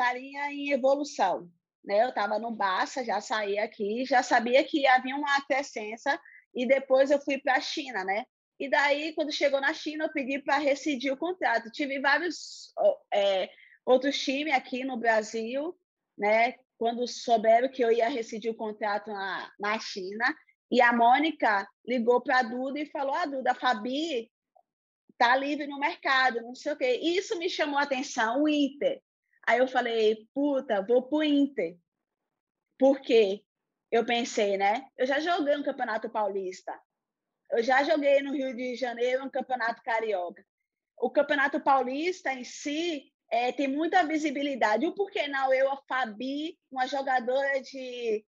estaria 0.00 0.52
em 0.52 0.70
evolução. 0.70 1.50
Né? 1.84 2.02
Eu 2.02 2.10
estava 2.10 2.38
no 2.38 2.50
Barça, 2.50 3.04
já 3.04 3.20
saí 3.20 3.58
aqui, 3.58 4.04
já 4.04 4.22
sabia 4.22 4.64
que 4.64 4.86
havia 4.86 5.16
uma 5.16 5.40
crescência 5.42 6.20
e 6.54 6.66
depois 6.66 7.10
eu 7.10 7.20
fui 7.20 7.38
para 7.38 7.56
a 7.56 7.60
China, 7.60 8.04
né? 8.04 8.24
E 8.58 8.68
daí, 8.68 9.14
quando 9.14 9.32
chegou 9.32 9.60
na 9.60 9.72
China, 9.72 10.04
eu 10.04 10.12
pedi 10.12 10.38
para 10.38 10.58
rescindir 10.58 11.12
o 11.12 11.16
contrato. 11.16 11.70
Tive 11.70 11.98
vários 11.98 12.74
é, 13.12 13.48
outros 13.86 14.18
times 14.18 14.52
aqui 14.52 14.84
no 14.84 14.98
Brasil 14.98 15.74
né? 16.20 16.54
Quando 16.76 17.06
souberam 17.08 17.70
que 17.70 17.82
eu 17.82 17.90
ia 17.90 18.08
rescindir 18.08 18.52
o 18.52 18.56
contrato 18.56 19.10
na, 19.10 19.50
na 19.58 19.78
China, 19.78 20.36
e 20.70 20.80
a 20.80 20.92
Mônica 20.92 21.66
ligou 21.84 22.20
para 22.20 22.40
a 22.40 22.42
Duda 22.42 22.78
e 22.78 22.86
falou: 22.86 23.14
"A 23.14 23.22
ah, 23.22 23.26
Duda, 23.26 23.52
a 23.52 23.54
Fabi 23.54 24.30
tá 25.18 25.34
livre 25.34 25.66
no 25.66 25.78
mercado, 25.78 26.42
não 26.42 26.54
sei 26.54 26.72
o 26.72 26.76
quê". 26.76 27.00
E 27.02 27.16
isso 27.16 27.38
me 27.38 27.48
chamou 27.48 27.78
a 27.78 27.82
atenção, 27.82 28.42
o 28.42 28.48
Inter. 28.48 29.02
Aí 29.50 29.58
eu 29.58 29.66
falei: 29.66 30.28
"Puta, 30.32 30.80
vou 30.80 31.02
pro 31.02 31.24
Inter". 31.24 31.76
Por 32.78 33.00
quê? 33.00 33.44
Eu 33.90 34.06
pensei, 34.06 34.56
né? 34.56 34.86
Eu 34.96 35.04
já 35.04 35.18
joguei 35.18 35.56
no 35.56 35.64
Campeonato 35.64 36.08
Paulista. 36.08 36.72
Eu 37.50 37.60
já 37.60 37.82
joguei 37.82 38.22
no 38.22 38.32
Rio 38.32 38.54
de 38.54 38.76
Janeiro 38.76 39.24
um 39.24 39.28
Campeonato 39.28 39.82
Carioca. 39.82 40.46
O 40.96 41.10
Campeonato 41.10 41.60
Paulista 41.60 42.32
em 42.32 42.44
si 42.44 43.12
é, 43.28 43.50
tem 43.50 43.66
muita 43.66 44.06
visibilidade. 44.06 44.86
O 44.86 44.94
porquê 44.94 45.26
não 45.26 45.52
eu, 45.52 45.68
a 45.72 45.82
Fabi, 45.88 46.56
uma 46.70 46.86
jogadora 46.86 47.60
de 47.60 48.24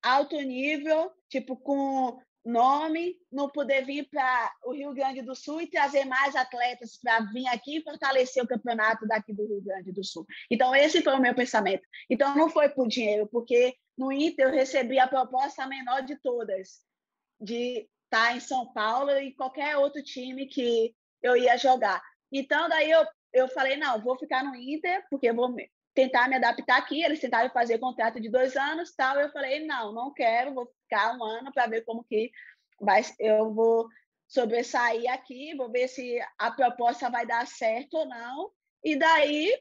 alto 0.00 0.40
nível, 0.40 1.12
tipo 1.28 1.56
com 1.56 2.22
nome, 2.46 3.16
não 3.30 3.50
poder 3.50 3.84
vir 3.84 4.08
para 4.08 4.54
o 4.64 4.72
Rio 4.72 4.94
Grande 4.94 5.20
do 5.20 5.34
Sul 5.34 5.60
e 5.60 5.66
trazer 5.66 6.04
mais 6.04 6.36
atletas 6.36 6.96
para 6.96 7.20
vir 7.32 7.46
aqui 7.48 7.78
e 7.78 7.82
fortalecer 7.82 8.42
o 8.42 8.46
campeonato 8.46 9.06
daqui 9.06 9.32
do 9.32 9.46
Rio 9.46 9.60
Grande 9.60 9.92
do 9.92 10.04
Sul. 10.04 10.24
Então, 10.50 10.74
esse 10.74 11.02
foi 11.02 11.14
o 11.14 11.20
meu 11.20 11.34
pensamento. 11.34 11.82
Então, 12.08 12.36
não 12.36 12.48
foi 12.48 12.68
por 12.68 12.86
dinheiro, 12.86 13.26
porque 13.26 13.74
no 13.98 14.12
Inter 14.12 14.46
eu 14.46 14.52
recebi 14.52 14.98
a 14.98 15.08
proposta 15.08 15.66
menor 15.66 16.02
de 16.02 16.16
todas, 16.16 16.80
de 17.40 17.88
estar 18.04 18.36
em 18.36 18.40
São 18.40 18.72
Paulo 18.72 19.10
e 19.10 19.34
qualquer 19.34 19.76
outro 19.76 20.02
time 20.02 20.46
que 20.46 20.94
eu 21.22 21.36
ia 21.36 21.56
jogar. 21.56 22.00
Então, 22.32 22.68
daí 22.68 22.90
eu 22.90 23.04
eu 23.36 23.48
falei, 23.48 23.76
não, 23.76 24.00
vou 24.00 24.18
ficar 24.18 24.42
no 24.42 24.56
Inter, 24.56 25.04
porque 25.10 25.30
vou 25.30 25.54
tentar 25.96 26.28
me 26.28 26.36
adaptar 26.36 26.76
aqui. 26.76 27.02
Eles 27.02 27.18
tentaram 27.18 27.50
fazer 27.50 27.78
contrato 27.78 28.20
de 28.20 28.28
dois 28.28 28.54
anos, 28.54 28.94
tal. 28.94 29.18
Eu 29.18 29.32
falei, 29.32 29.66
não, 29.66 29.92
não 29.92 30.12
quero, 30.12 30.54
vou 30.54 30.70
ficar 30.82 31.16
um 31.16 31.24
ano 31.24 31.50
para 31.52 31.66
ver 31.66 31.84
como 31.84 32.04
que 32.04 32.30
vai, 32.80 33.02
eu 33.18 33.52
vou 33.52 33.88
sobressair 34.28 35.10
aqui, 35.10 35.54
vou 35.56 35.70
ver 35.70 35.88
se 35.88 36.20
a 36.38 36.50
proposta 36.50 37.08
vai 37.08 37.26
dar 37.26 37.46
certo 37.46 37.94
ou 37.94 38.06
não. 38.06 38.50
E 38.84 38.94
daí 38.94 39.58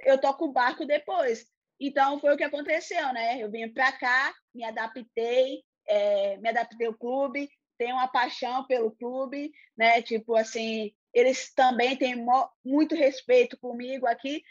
eu 0.00 0.18
toco 0.18 0.46
o 0.46 0.52
barco 0.52 0.86
depois. 0.86 1.46
Então 1.78 2.18
foi 2.18 2.34
o 2.34 2.36
que 2.36 2.44
aconteceu, 2.44 3.12
né? 3.12 3.42
Eu 3.42 3.50
vim 3.50 3.68
para 3.68 3.92
cá, 3.92 4.34
me 4.54 4.64
adaptei, 4.64 5.62
é, 5.86 6.36
me 6.38 6.48
adaptei 6.48 6.86
ao 6.86 6.94
clube, 6.94 7.48
tenho 7.76 7.96
uma 7.96 8.08
paixão 8.08 8.66
pelo 8.66 8.92
clube, 8.92 9.52
né? 9.76 10.00
Tipo 10.00 10.36
assim, 10.36 10.92
eles 11.12 11.52
também 11.52 11.96
têm 11.96 12.24
muito 12.64 12.94
respeito 12.94 13.58
comigo 13.58 14.06
aqui. 14.06 14.42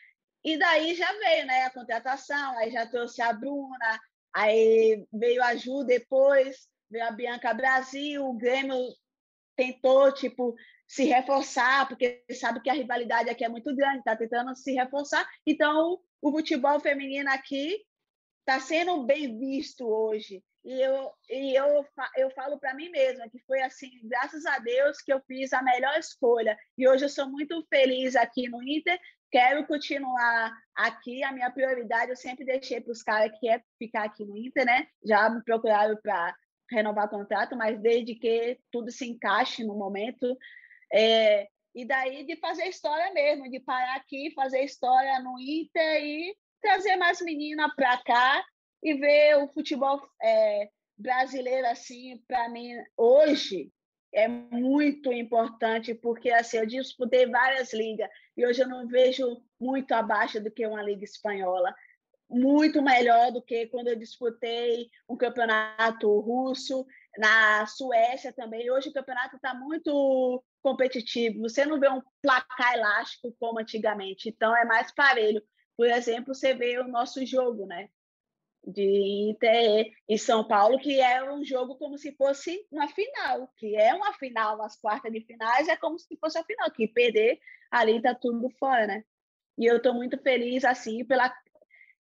E 0.44 0.58
daí 0.58 0.96
já 0.96 1.12
veio 1.12 1.46
né, 1.46 1.64
a 1.64 1.70
contratação, 1.70 2.58
aí 2.58 2.72
já 2.72 2.86
trouxe 2.86 3.22
a 3.22 3.34
Bruna, 3.34 4.00
aí 4.34 5.06
veio 5.12 5.44
a 5.44 5.56
Ju 5.56 5.84
depois, 5.84 6.68
veio 6.90 7.06
a 7.06 7.12
Bianca 7.12 7.54
Brasil, 7.54 8.26
o 8.26 8.38
Grêmio 8.38 8.78
tentou 9.56 10.12
tipo 10.14 10.56
se 10.88 11.04
reforçar, 11.04 11.88
porque 11.88 12.24
sabe 12.32 12.62
que 12.62 12.70
a 12.70 12.74
rivalidade 12.74 13.30
aqui 13.30 13.44
é 13.44 13.50
muito 13.50 13.76
grande, 13.76 14.00
está 14.00 14.16
tentando 14.16 14.56
se 14.56 14.74
reforçar. 14.74 15.28
Então, 15.46 16.00
o 16.22 16.32
futebol 16.32 16.80
feminino 16.80 17.30
aqui 17.30 17.78
está 18.40 18.60
sendo 18.60 19.04
bem 19.04 19.38
visto 19.38 19.88
hoje. 19.88 20.44
E 20.64 20.82
eu, 20.82 21.12
e 21.30 21.56
eu, 21.56 21.86
eu 22.18 22.30
falo 22.32 22.60
para 22.60 22.74
mim 22.74 22.90
mesma 22.90 23.30
que 23.30 23.40
foi 23.46 23.62
assim, 23.62 23.90
graças 24.04 24.46
a 24.46 24.60
Deus, 24.60 25.02
que 25.02 25.14
eu 25.14 25.22
fiz 25.22 25.54
a 25.54 25.62
melhor 25.62 25.98
escolha. 25.98 26.58
E 26.78 26.88
hoje 26.88 27.06
eu 27.06 27.10
sou 27.10 27.30
muito 27.30 27.66
feliz 27.70 28.16
aqui 28.16 28.50
no 28.50 28.62
Inter. 28.64 29.00
Quero 29.32 29.66
continuar 29.68 30.52
aqui. 30.76 31.24
A 31.24 31.32
minha 31.32 31.52
prioridade 31.52 32.12
eu 32.12 32.16
sempre 32.16 32.46
deixei 32.46 32.82
para 32.82 32.92
os 32.92 33.04
caras 33.04 33.32
que 33.40 33.50
é 33.50 33.62
ficar 33.78 34.06
aqui 34.06 34.26
no 34.26 34.38
Inter, 34.38 34.66
né? 34.66 34.88
Já 35.06 35.30
me 35.30 35.44
procuraram 35.44 35.96
para 36.02 36.36
renovar 36.72 37.06
o 37.06 37.10
contrato, 37.10 37.56
mas 37.56 37.80
desde 37.80 38.16
que 38.16 38.60
tudo 38.72 38.92
se 38.92 39.08
encaixe 39.08 39.64
no 39.64 39.76
momento. 39.76 40.38
É, 40.92 41.48
e 41.74 41.86
daí 41.86 42.26
de 42.26 42.36
fazer 42.38 42.66
história 42.66 43.14
mesmo, 43.14 43.50
de 43.50 43.60
parar 43.60 43.96
aqui, 43.96 44.32
fazer 44.36 44.64
história 44.64 45.20
no 45.20 45.40
Inter 45.40 46.04
e 46.04 46.36
trazer 46.62 46.96
mais 46.98 47.22
menina 47.22 47.74
para 47.76 47.98
cá 48.04 48.44
e 48.84 48.94
ver 48.94 49.38
o 49.38 49.48
futebol 49.48 50.02
é, 50.22 50.70
brasileiro 50.98 51.68
assim, 51.68 52.18
para 52.28 52.50
mim, 52.50 52.74
hoje, 52.98 53.72
é 54.14 54.28
muito 54.28 55.12
importante, 55.12 55.94
porque 55.94 56.32
assim, 56.32 56.58
eu 56.58 56.66
disputei 56.66 57.26
várias 57.28 57.74
ligas 57.74 58.10
e 58.36 58.46
hoje 58.46 58.62
eu 58.62 58.68
não 58.68 58.88
vejo 58.88 59.42
muito 59.60 59.92
abaixo 59.94 60.42
do 60.42 60.52
que 60.52 60.66
uma 60.66 60.82
liga 60.82 61.04
espanhola. 61.04 61.74
Muito 62.30 62.82
melhor 62.82 63.32
do 63.32 63.42
que 63.42 63.68
quando 63.68 63.88
eu 63.88 63.96
disputei 63.96 64.90
um 65.10 65.18
campeonato 65.18 66.20
russo, 66.20 66.86
na 67.18 67.66
Suécia 67.66 68.32
também. 68.32 68.70
Hoje 68.70 68.90
o 68.90 68.94
campeonato 68.94 69.36
está 69.36 69.54
muito 69.54 70.44
competitivo. 70.62 71.42
Você 71.42 71.66
não 71.66 71.80
vê 71.80 71.90
um 71.90 72.02
placar 72.22 72.76
elástico 72.76 73.36
como 73.40 73.60
antigamente, 73.60 74.30
então 74.30 74.56
é 74.56 74.66
mais 74.66 74.92
parelho. 74.94 75.42
Por 75.76 75.88
exemplo, 75.88 76.36
você 76.36 76.54
vê 76.54 76.78
o 76.80 76.88
nosso 76.88 77.26
jogo, 77.26 77.66
né? 77.66 77.90
De 78.66 79.30
Inter 79.30 79.92
e 80.08 80.18
São 80.18 80.48
Paulo, 80.48 80.80
que 80.80 81.00
é 81.00 81.32
um 81.32 81.44
jogo 81.44 81.76
como 81.78 81.98
se 81.98 82.12
fosse 82.16 82.66
uma 82.72 82.88
final, 82.90 83.52
que 83.58 83.76
é 83.76 83.94
uma 83.94 84.14
final 84.14 84.58
nas 84.58 84.80
quartas 84.80 85.12
de 85.12 85.22
finais, 85.22 85.68
é 85.68 85.76
como 85.76 85.98
se 85.98 86.16
fosse 86.18 86.38
a 86.38 86.44
final, 86.44 86.70
que 86.72 86.88
perder 86.88 87.40
ali 87.72 87.98
está 87.98 88.14
tudo 88.14 88.50
fora, 88.60 88.88
né? 88.88 89.04
E 89.58 89.66
eu 89.66 89.78
estou 89.78 89.94
muito 89.94 90.18
feliz, 90.18 90.64
assim, 90.64 91.04
pela, 91.06 91.34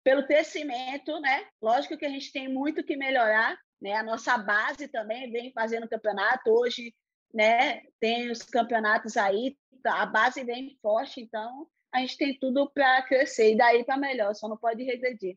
pelo 0.02 0.26
crescimento, 0.26 1.20
né? 1.20 1.46
Lógico 1.60 1.96
que 1.96 2.06
a 2.06 2.10
gente 2.10 2.32
tem 2.32 2.48
muito 2.48 2.84
que 2.84 2.96
melhorar, 2.96 3.58
né? 3.80 3.94
A 3.94 4.02
nossa 4.02 4.36
base 4.38 4.88
também 4.88 5.30
vem 5.30 5.52
fazendo 5.52 5.88
campeonato, 5.88 6.50
hoje, 6.50 6.94
né? 7.32 7.82
Tem 8.00 8.30
os 8.30 8.42
campeonatos 8.42 9.16
aí, 9.16 9.56
a 9.84 10.06
base 10.06 10.44
vem 10.44 10.78
forte, 10.80 11.20
então 11.20 11.66
a 11.92 12.00
gente 12.00 12.16
tem 12.16 12.38
tudo 12.38 12.70
para 12.70 13.02
crescer, 13.02 13.52
e 13.52 13.56
daí 13.56 13.84
para 13.84 13.96
melhor, 13.96 14.34
só 14.34 14.48
não 14.48 14.56
pode 14.56 14.82
regredir. 14.82 15.36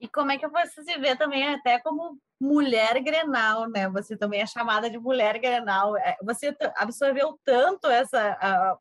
E 0.00 0.08
como 0.08 0.30
é 0.30 0.38
que 0.38 0.46
você 0.46 0.82
se 0.82 0.98
vê 0.98 1.16
também 1.16 1.46
até 1.48 1.78
como 1.78 2.18
mulher 2.38 3.00
grenal, 3.02 3.68
né? 3.68 3.88
Você 3.88 4.16
também 4.16 4.42
é 4.42 4.46
chamada 4.46 4.90
de 4.90 4.98
mulher 4.98 5.38
grenal. 5.38 5.96
É, 5.96 6.16
você 6.22 6.54
absorveu 6.76 7.38
tanto 7.44 7.86
essa 7.86 8.36
a, 8.40 8.78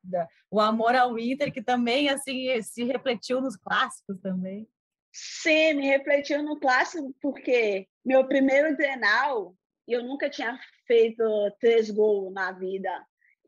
o 0.52 0.60
amor 0.60 0.94
ao 0.96 1.18
Inter 1.18 1.54
que 1.54 1.62
também 1.62 2.10
assim 2.10 2.62
se 2.62 2.84
refletiu 2.84 3.40
nos 3.40 3.56
clássicos 3.56 4.20
também. 4.22 4.68
Sim, 5.14 5.76
me 5.76 5.88
refletiu 5.88 6.44
no 6.44 6.60
clássico 6.60 7.16
porque 7.22 7.88
meu 8.04 8.28
primeiro 8.28 8.76
grenal 8.76 9.56
eu 9.88 10.04
nunca 10.04 10.30
tinha 10.30 10.60
feito 10.86 11.24
três 11.60 11.90
gols 11.90 12.34
na 12.34 12.52
vida. 12.52 12.90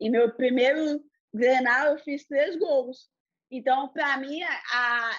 E 0.00 0.08
meu 0.08 0.32
primeiro 0.34 1.02
grenal 1.34 1.88
eu 1.88 1.98
fiz 1.98 2.24
três 2.24 2.56
gols. 2.56 3.10
Então, 3.50 3.88
para 3.88 4.16
mim, 4.18 4.42
a, 4.42 5.10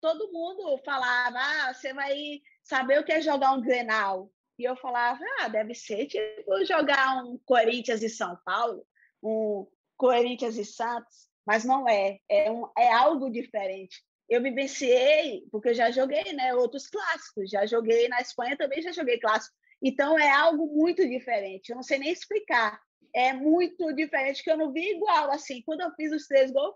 todo 0.00 0.32
mundo 0.32 0.78
falava, 0.84 1.38
ah, 1.38 1.74
você 1.74 1.92
vai 1.92 2.40
saber 2.62 3.00
o 3.00 3.04
que 3.04 3.12
é 3.12 3.20
jogar 3.20 3.52
um 3.52 3.60
Grenal. 3.60 4.30
E 4.58 4.64
eu 4.64 4.76
falava, 4.76 5.20
ah, 5.40 5.48
deve 5.48 5.74
ser 5.74 6.06
tipo 6.06 6.64
jogar 6.64 7.24
um 7.24 7.38
Corinthians 7.44 8.02
e 8.02 8.08
São 8.08 8.36
Paulo, 8.44 8.84
um 9.22 9.66
Corinthians 9.96 10.56
e 10.56 10.64
Santos, 10.64 11.28
mas 11.46 11.64
não 11.64 11.88
é, 11.88 12.18
é, 12.28 12.50
um, 12.50 12.68
é 12.76 12.92
algo 12.92 13.30
diferente. 13.30 14.02
Eu 14.28 14.42
vivenciei, 14.42 15.46
porque 15.50 15.70
eu 15.70 15.74
já 15.74 15.90
joguei 15.90 16.32
né, 16.32 16.54
outros 16.54 16.88
clássicos, 16.88 17.50
já 17.50 17.64
joguei 17.66 18.08
na 18.08 18.20
Espanha 18.20 18.56
também, 18.56 18.82
já 18.82 18.92
joguei 18.92 19.18
clássico. 19.18 19.54
Então 19.82 20.18
é 20.18 20.30
algo 20.30 20.66
muito 20.66 21.08
diferente, 21.08 21.70
eu 21.70 21.76
não 21.76 21.82
sei 21.82 21.98
nem 21.98 22.10
explicar. 22.10 22.80
É 23.14 23.32
muito 23.32 23.92
diferente, 23.94 24.42
que 24.42 24.50
eu 24.50 24.56
não 24.56 24.72
vi 24.72 24.96
igual 24.96 25.30
assim. 25.30 25.62
Quando 25.62 25.80
eu 25.80 25.90
fiz 25.92 26.12
os 26.12 26.26
três 26.26 26.50
gols, 26.50 26.74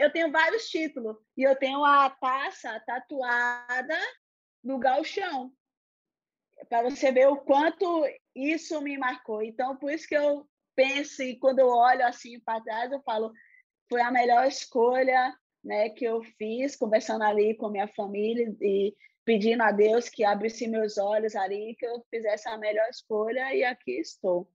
eu 0.00 0.10
tenho 0.10 0.32
vários 0.32 0.66
títulos 0.70 1.14
e 1.36 1.42
eu 1.42 1.54
tenho 1.54 1.84
a 1.84 2.08
taça 2.08 2.80
tatuada 2.86 3.98
no 4.64 4.78
galchão 4.78 5.52
para 6.70 6.88
você 6.88 7.12
ver 7.12 7.28
o 7.28 7.36
quanto 7.36 8.06
isso 8.34 8.80
me 8.80 8.96
marcou. 8.96 9.42
Então, 9.42 9.76
por 9.76 9.92
isso 9.92 10.08
que 10.08 10.16
eu 10.16 10.48
penso 10.74 11.22
e 11.22 11.38
quando 11.38 11.58
eu 11.58 11.68
olho 11.68 12.06
assim 12.06 12.40
para 12.40 12.62
trás, 12.62 12.90
eu 12.90 13.02
falo, 13.02 13.30
foi 13.90 14.00
a 14.00 14.10
melhor 14.10 14.46
escolha, 14.46 15.34
né, 15.62 15.90
que 15.90 16.06
eu 16.06 16.22
fiz 16.38 16.76
conversando 16.76 17.22
ali 17.22 17.54
com 17.54 17.68
minha 17.68 17.88
família 17.88 18.56
e 18.62 18.96
pedindo 19.22 19.62
a 19.62 19.70
Deus 19.70 20.08
que 20.08 20.24
abrisse 20.24 20.66
meus 20.66 20.96
olhos 20.96 21.36
ali, 21.36 21.76
que 21.78 21.84
eu 21.84 22.02
fizesse 22.08 22.48
a 22.48 22.56
melhor 22.56 22.88
escolha 22.88 23.54
e 23.54 23.64
aqui 23.64 24.00
estou. 24.00 24.50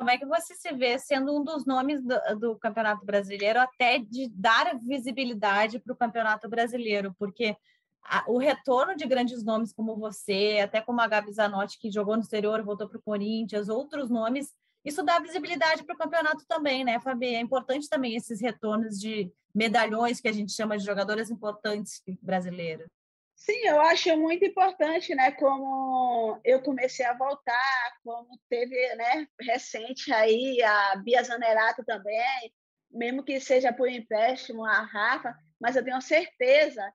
Como 0.00 0.08
é 0.08 0.16
que 0.16 0.24
você 0.24 0.54
se 0.54 0.72
vê 0.72 0.98
sendo 0.98 1.38
um 1.38 1.44
dos 1.44 1.66
nomes 1.66 2.02
do, 2.02 2.18
do 2.38 2.56
Campeonato 2.56 3.04
Brasileiro, 3.04 3.60
até 3.60 3.98
de 3.98 4.30
dar 4.30 4.78
visibilidade 4.78 5.78
para 5.78 5.92
o 5.92 5.96
Campeonato 5.96 6.48
Brasileiro? 6.48 7.14
Porque 7.18 7.54
a, 8.02 8.24
o 8.26 8.38
retorno 8.38 8.96
de 8.96 9.04
grandes 9.04 9.44
nomes 9.44 9.74
como 9.74 9.94
você, 9.98 10.58
até 10.64 10.80
como 10.80 11.02
a 11.02 11.06
Gabi 11.06 11.30
Zanotti, 11.30 11.78
que 11.78 11.90
jogou 11.90 12.16
no 12.16 12.22
exterior, 12.22 12.62
voltou 12.62 12.88
para 12.88 12.96
o 12.96 13.02
Corinthians, 13.02 13.68
outros 13.68 14.08
nomes, 14.08 14.54
isso 14.82 15.02
dá 15.02 15.18
visibilidade 15.18 15.84
para 15.84 15.94
o 15.94 15.98
campeonato 15.98 16.46
também, 16.48 16.82
né, 16.82 16.98
Fabi? 16.98 17.34
É 17.34 17.40
importante 17.40 17.86
também 17.86 18.16
esses 18.16 18.40
retornos 18.40 18.98
de 18.98 19.30
medalhões 19.54 20.18
que 20.18 20.28
a 20.28 20.32
gente 20.32 20.52
chama 20.52 20.78
de 20.78 20.84
jogadores 20.86 21.30
importantes 21.30 22.02
brasileiros. 22.22 22.88
Sim, 23.40 23.56
eu 23.66 23.80
acho 23.80 24.14
muito 24.18 24.44
importante, 24.44 25.14
né? 25.14 25.32
Como 25.32 26.38
eu 26.44 26.62
comecei 26.62 27.06
a 27.06 27.16
voltar, 27.16 27.96
como 28.04 28.38
teve, 28.50 28.76
né, 28.96 29.26
recente 29.40 30.12
aí 30.12 30.62
a 30.62 30.96
Bia 30.96 31.22
Zanerato 31.22 31.82
também, 31.82 32.52
mesmo 32.90 33.24
que 33.24 33.40
seja 33.40 33.72
por 33.72 33.88
empréstimo 33.88 34.62
a 34.62 34.82
Rafa, 34.82 35.34
mas 35.58 35.74
eu 35.74 35.82
tenho 35.82 36.00
certeza 36.02 36.92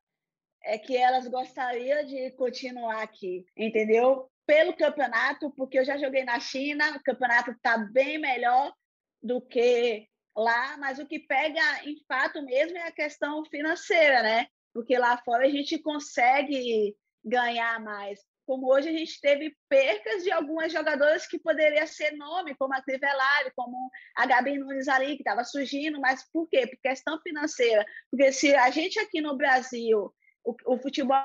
é 0.63 0.77
que 0.77 0.95
elas 0.95 1.27
gostariam 1.27 2.05
de 2.05 2.31
continuar 2.33 3.01
aqui, 3.01 3.45
entendeu? 3.57 4.29
Pelo 4.45 4.75
campeonato, 4.77 5.51
porque 5.51 5.79
eu 5.79 5.85
já 5.85 5.97
joguei 5.97 6.23
na 6.23 6.39
China, 6.39 6.95
o 6.97 7.03
campeonato 7.03 7.51
está 7.51 7.77
bem 7.77 8.19
melhor 8.19 8.71
do 9.21 9.41
que 9.41 10.07
lá, 10.37 10.77
mas 10.77 10.99
o 10.99 11.07
que 11.07 11.19
pega 11.19 11.61
em 11.85 11.97
fato 12.07 12.43
mesmo 12.43 12.77
é 12.77 12.83
a 12.83 12.91
questão 12.91 13.43
financeira, 13.45 14.21
né? 14.21 14.47
Porque 14.75 14.97
lá 14.97 15.17
fora 15.23 15.45
a 15.45 15.49
gente 15.49 15.79
consegue 15.79 16.93
ganhar 17.23 17.79
mais. 17.79 18.19
Como 18.45 18.69
hoje 18.69 18.89
a 18.89 18.91
gente 18.91 19.21
teve 19.21 19.55
percas 19.69 20.21
de 20.21 20.31
algumas 20.33 20.73
jogadoras 20.73 21.25
que 21.25 21.39
poderia 21.39 21.87
ser 21.87 22.11
nome, 22.11 22.53
como 22.55 22.73
a 22.73 22.81
Crivellari, 22.81 23.53
como 23.55 23.89
a 24.17 24.25
Gabi 24.25 24.59
Nunes 24.59 24.89
ali, 24.89 25.15
que 25.15 25.21
estava 25.21 25.45
surgindo, 25.45 25.99
mas 26.01 26.29
por 26.29 26.49
quê? 26.49 26.67
Por 26.67 26.77
questão 26.81 27.17
financeira. 27.21 27.85
Porque 28.11 28.33
se 28.33 28.53
a 28.53 28.69
gente 28.69 28.99
aqui 28.99 29.21
no 29.21 29.37
Brasil 29.37 30.13
o, 30.43 30.77
futebol 30.77 31.17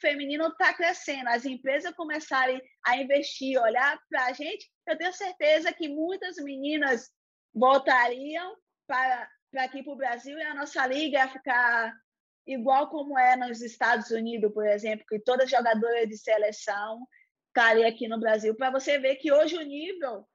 feminino 0.00 0.46
está 0.46 0.72
crescendo, 0.72 1.28
as 1.28 1.44
empresas 1.44 1.92
começarem 1.94 2.62
a 2.86 2.96
investir, 2.96 3.60
olhar 3.60 4.00
para 4.08 4.26
a 4.26 4.32
gente, 4.32 4.70
eu 4.86 4.96
tenho 4.96 5.12
certeza 5.12 5.72
que 5.72 5.88
muitas 5.88 6.36
meninas 6.36 7.10
voltariam 7.52 8.56
para, 8.86 9.28
para 9.50 9.64
aqui 9.64 9.82
para 9.82 9.92
o 9.92 9.96
Brasil 9.96 10.38
e 10.38 10.42
a 10.42 10.54
nossa 10.54 10.86
liga 10.86 11.18
ia 11.18 11.28
ficar 11.28 11.94
igual 12.46 12.88
como 12.88 13.18
é 13.18 13.36
nos 13.36 13.60
Estados 13.60 14.10
Unidos, 14.10 14.52
por 14.52 14.66
exemplo, 14.66 15.04
que 15.08 15.18
toda 15.18 15.46
jogadora 15.46 16.06
de 16.06 16.16
seleção 16.16 17.06
estaria 17.48 17.86
aqui 17.86 18.08
no 18.08 18.18
Brasil, 18.18 18.54
para 18.54 18.70
você 18.70 18.98
ver 18.98 19.16
que 19.16 19.32
hoje 19.32 19.56
o 19.56 19.62
nível 19.62 20.26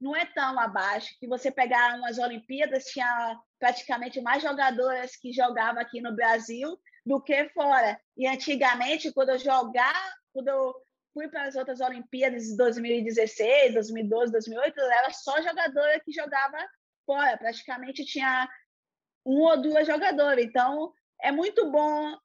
não 0.00 0.14
é 0.14 0.26
tão 0.26 0.58
abaixo, 0.60 1.14
que 1.18 1.26
você 1.26 1.50
pegar 1.50 1.96
umas 1.96 2.18
Olimpíadas, 2.18 2.84
tinha 2.84 3.40
praticamente 3.58 4.20
mais 4.20 4.42
jogadoras 4.42 5.16
que 5.16 5.32
jogavam 5.32 5.80
aqui 5.80 6.00
no 6.00 6.14
Brasil 6.14 6.78
do 7.04 7.20
que 7.20 7.48
fora. 7.50 7.98
E 8.16 8.26
antigamente, 8.26 9.12
quando 9.12 9.30
eu 9.30 9.38
jogar, 9.38 10.14
quando 10.32 10.48
eu 10.48 10.74
fui 11.14 11.28
para 11.28 11.44
as 11.44 11.56
outras 11.56 11.80
Olimpíadas 11.80 12.44
de 12.44 12.56
2016, 12.56 13.72
2012, 13.74 14.32
2008, 14.32 14.80
era 14.80 15.10
só 15.12 15.40
jogadora 15.40 15.98
que 16.04 16.12
jogava 16.12 16.58
fora. 17.06 17.38
Praticamente 17.38 18.04
tinha 18.04 18.46
um 19.24 19.40
ou 19.40 19.62
duas 19.62 19.86
jogadoras. 19.86 20.44
Então, 20.44 20.92
é 21.20 21.32
muito 21.32 21.70
bom 21.70 22.16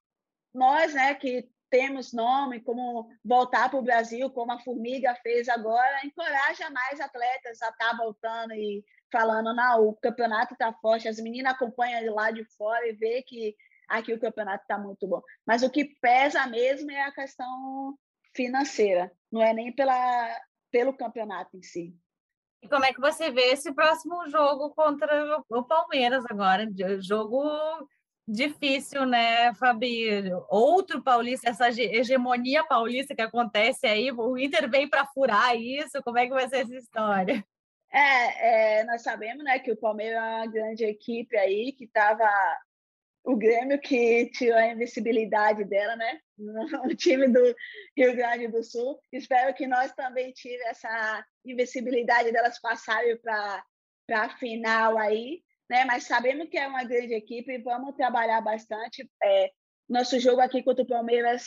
nós, 0.53 0.93
né, 0.93 1.15
que 1.15 1.49
temos 1.69 2.11
nome, 2.11 2.59
como 2.59 3.07
voltar 3.23 3.69
para 3.69 3.79
o 3.79 3.83
Brasil, 3.83 4.29
como 4.29 4.51
a 4.51 4.59
Formiga 4.59 5.15
fez 5.23 5.47
agora, 5.47 6.05
encoraja 6.05 6.69
mais 6.69 6.99
atletas 6.99 7.61
a 7.61 7.69
estar 7.69 7.91
tá 7.91 7.97
voltando 7.97 8.53
e 8.53 8.83
falando, 9.09 9.53
não, 9.53 9.87
o 9.87 9.95
campeonato 9.95 10.53
está 10.53 10.73
forte, 10.73 11.07
as 11.07 11.19
meninas 11.19 11.53
acompanham 11.53 12.01
de 12.01 12.09
lá 12.09 12.29
de 12.29 12.43
fora 12.57 12.87
e 12.87 12.93
vê 12.93 13.23
que 13.23 13.55
aqui 13.87 14.13
o 14.13 14.19
campeonato 14.19 14.63
está 14.63 14.77
muito 14.77 15.07
bom. 15.07 15.21
Mas 15.45 15.63
o 15.63 15.69
que 15.69 15.85
pesa 16.01 16.45
mesmo 16.47 16.91
é 16.91 17.03
a 17.03 17.11
questão 17.13 17.97
financeira, 18.35 19.11
não 19.31 19.41
é 19.41 19.53
nem 19.53 19.73
pela, 19.73 20.39
pelo 20.69 20.93
campeonato 20.93 21.55
em 21.55 21.63
si. 21.63 21.95
E 22.61 22.67
como 22.67 22.85
é 22.85 22.93
que 22.93 23.01
você 23.01 23.31
vê 23.31 23.51
esse 23.51 23.73
próximo 23.73 24.29
jogo 24.29 24.69
contra 24.71 25.41
o 25.49 25.63
Palmeiras 25.63 26.23
agora? 26.29 26.69
Jogo 26.99 27.41
difícil, 28.27 29.05
né, 29.05 29.53
Fabi? 29.55 30.31
Outro 30.49 31.01
paulista, 31.01 31.49
essa 31.49 31.69
hegemonia 31.69 32.63
paulista 32.63 33.15
que 33.15 33.21
acontece 33.21 33.87
aí, 33.87 34.11
o 34.11 34.37
Inter 34.37 34.69
vem 34.69 34.89
para 34.89 35.05
furar 35.07 35.55
isso, 35.55 36.01
como 36.03 36.17
é 36.17 36.27
que 36.27 36.33
vai 36.33 36.47
ser 36.47 36.57
essa 36.57 36.75
história? 36.75 37.43
É, 37.93 38.79
é, 38.79 38.83
nós 38.85 39.01
sabemos 39.01 39.43
né, 39.43 39.59
que 39.59 39.71
o 39.71 39.77
Palmeiras 39.77 40.17
é 40.17 40.21
uma 40.21 40.47
grande 40.47 40.85
equipe 40.85 41.35
aí 41.37 41.73
que 41.73 41.83
estava 41.83 42.25
o 43.23 43.35
Grêmio 43.35 43.79
que 43.79 44.29
tirou 44.31 44.57
a 44.57 44.67
invencibilidade 44.67 45.63
dela, 45.65 45.95
né? 45.95 46.19
O 46.85 46.95
time 46.95 47.27
do 47.27 47.55
Rio 47.95 48.15
Grande 48.15 48.47
do 48.47 48.63
Sul. 48.63 48.99
Espero 49.11 49.53
que 49.53 49.67
nós 49.67 49.91
também 49.93 50.31
tiremos 50.31 50.65
essa 50.67 51.25
invencibilidade 51.45 52.31
delas 52.31 52.59
passarem 52.59 53.17
para 53.17 53.63
a 54.11 54.29
final 54.37 54.97
aí, 54.97 55.43
né? 55.71 55.85
Mas 55.85 56.03
sabemos 56.03 56.49
que 56.49 56.57
é 56.57 56.67
uma 56.67 56.83
grande 56.83 57.13
equipe 57.13 57.49
e 57.49 57.61
vamos 57.61 57.95
trabalhar 57.95 58.41
bastante. 58.41 59.09
É, 59.23 59.49
nosso 59.87 60.19
jogo 60.19 60.41
aqui 60.41 60.61
contra 60.61 60.83
o 60.83 60.87
Palmeiras, 60.87 61.45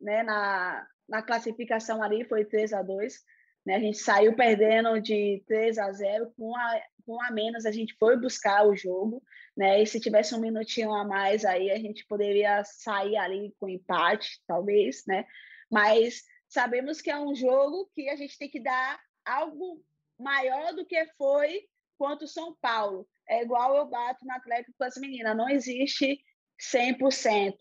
né? 0.00 0.24
Na, 0.24 0.84
na 1.08 1.22
classificação 1.22 2.02
ali 2.02 2.24
foi 2.24 2.44
3 2.44 2.72
a 2.72 2.82
2 2.82 3.14
né? 3.64 3.76
A 3.76 3.78
gente 3.78 3.98
saiu 3.98 4.34
perdendo 4.34 5.00
de 5.00 5.44
3 5.46 5.78
a 5.78 5.92
0 5.92 6.32
com 6.36 6.56
a, 6.56 6.82
com 7.06 7.22
a 7.22 7.30
menos, 7.30 7.64
a 7.64 7.70
gente 7.70 7.94
foi 7.96 8.16
buscar 8.16 8.66
o 8.66 8.74
jogo, 8.74 9.22
né? 9.56 9.80
E 9.80 9.86
se 9.86 10.00
tivesse 10.00 10.34
um 10.34 10.40
minutinho 10.40 10.92
a 10.92 11.04
mais 11.04 11.44
aí, 11.44 11.70
a 11.70 11.78
gente 11.78 12.04
poderia 12.06 12.64
sair 12.64 13.16
ali 13.16 13.54
com 13.60 13.68
empate, 13.68 14.40
talvez, 14.48 15.04
né? 15.06 15.24
Mas 15.70 16.24
sabemos 16.48 17.00
que 17.00 17.10
é 17.10 17.20
um 17.20 17.36
jogo 17.36 17.88
que 17.94 18.08
a 18.08 18.16
gente 18.16 18.36
tem 18.36 18.50
que 18.50 18.58
dar 18.58 18.98
algo 19.24 19.80
maior 20.18 20.74
do 20.74 20.84
que 20.84 21.06
foi 21.16 21.68
quanto 21.96 22.26
São 22.26 22.56
Paulo. 22.60 23.06
É 23.30 23.42
igual 23.42 23.76
eu 23.76 23.86
bato 23.86 24.26
no 24.26 24.32
Atlético 24.32 24.76
com 24.76 24.84
as 24.84 24.96
meninas, 24.96 25.36
não 25.36 25.48
existe 25.48 26.18
100%. 26.60 27.54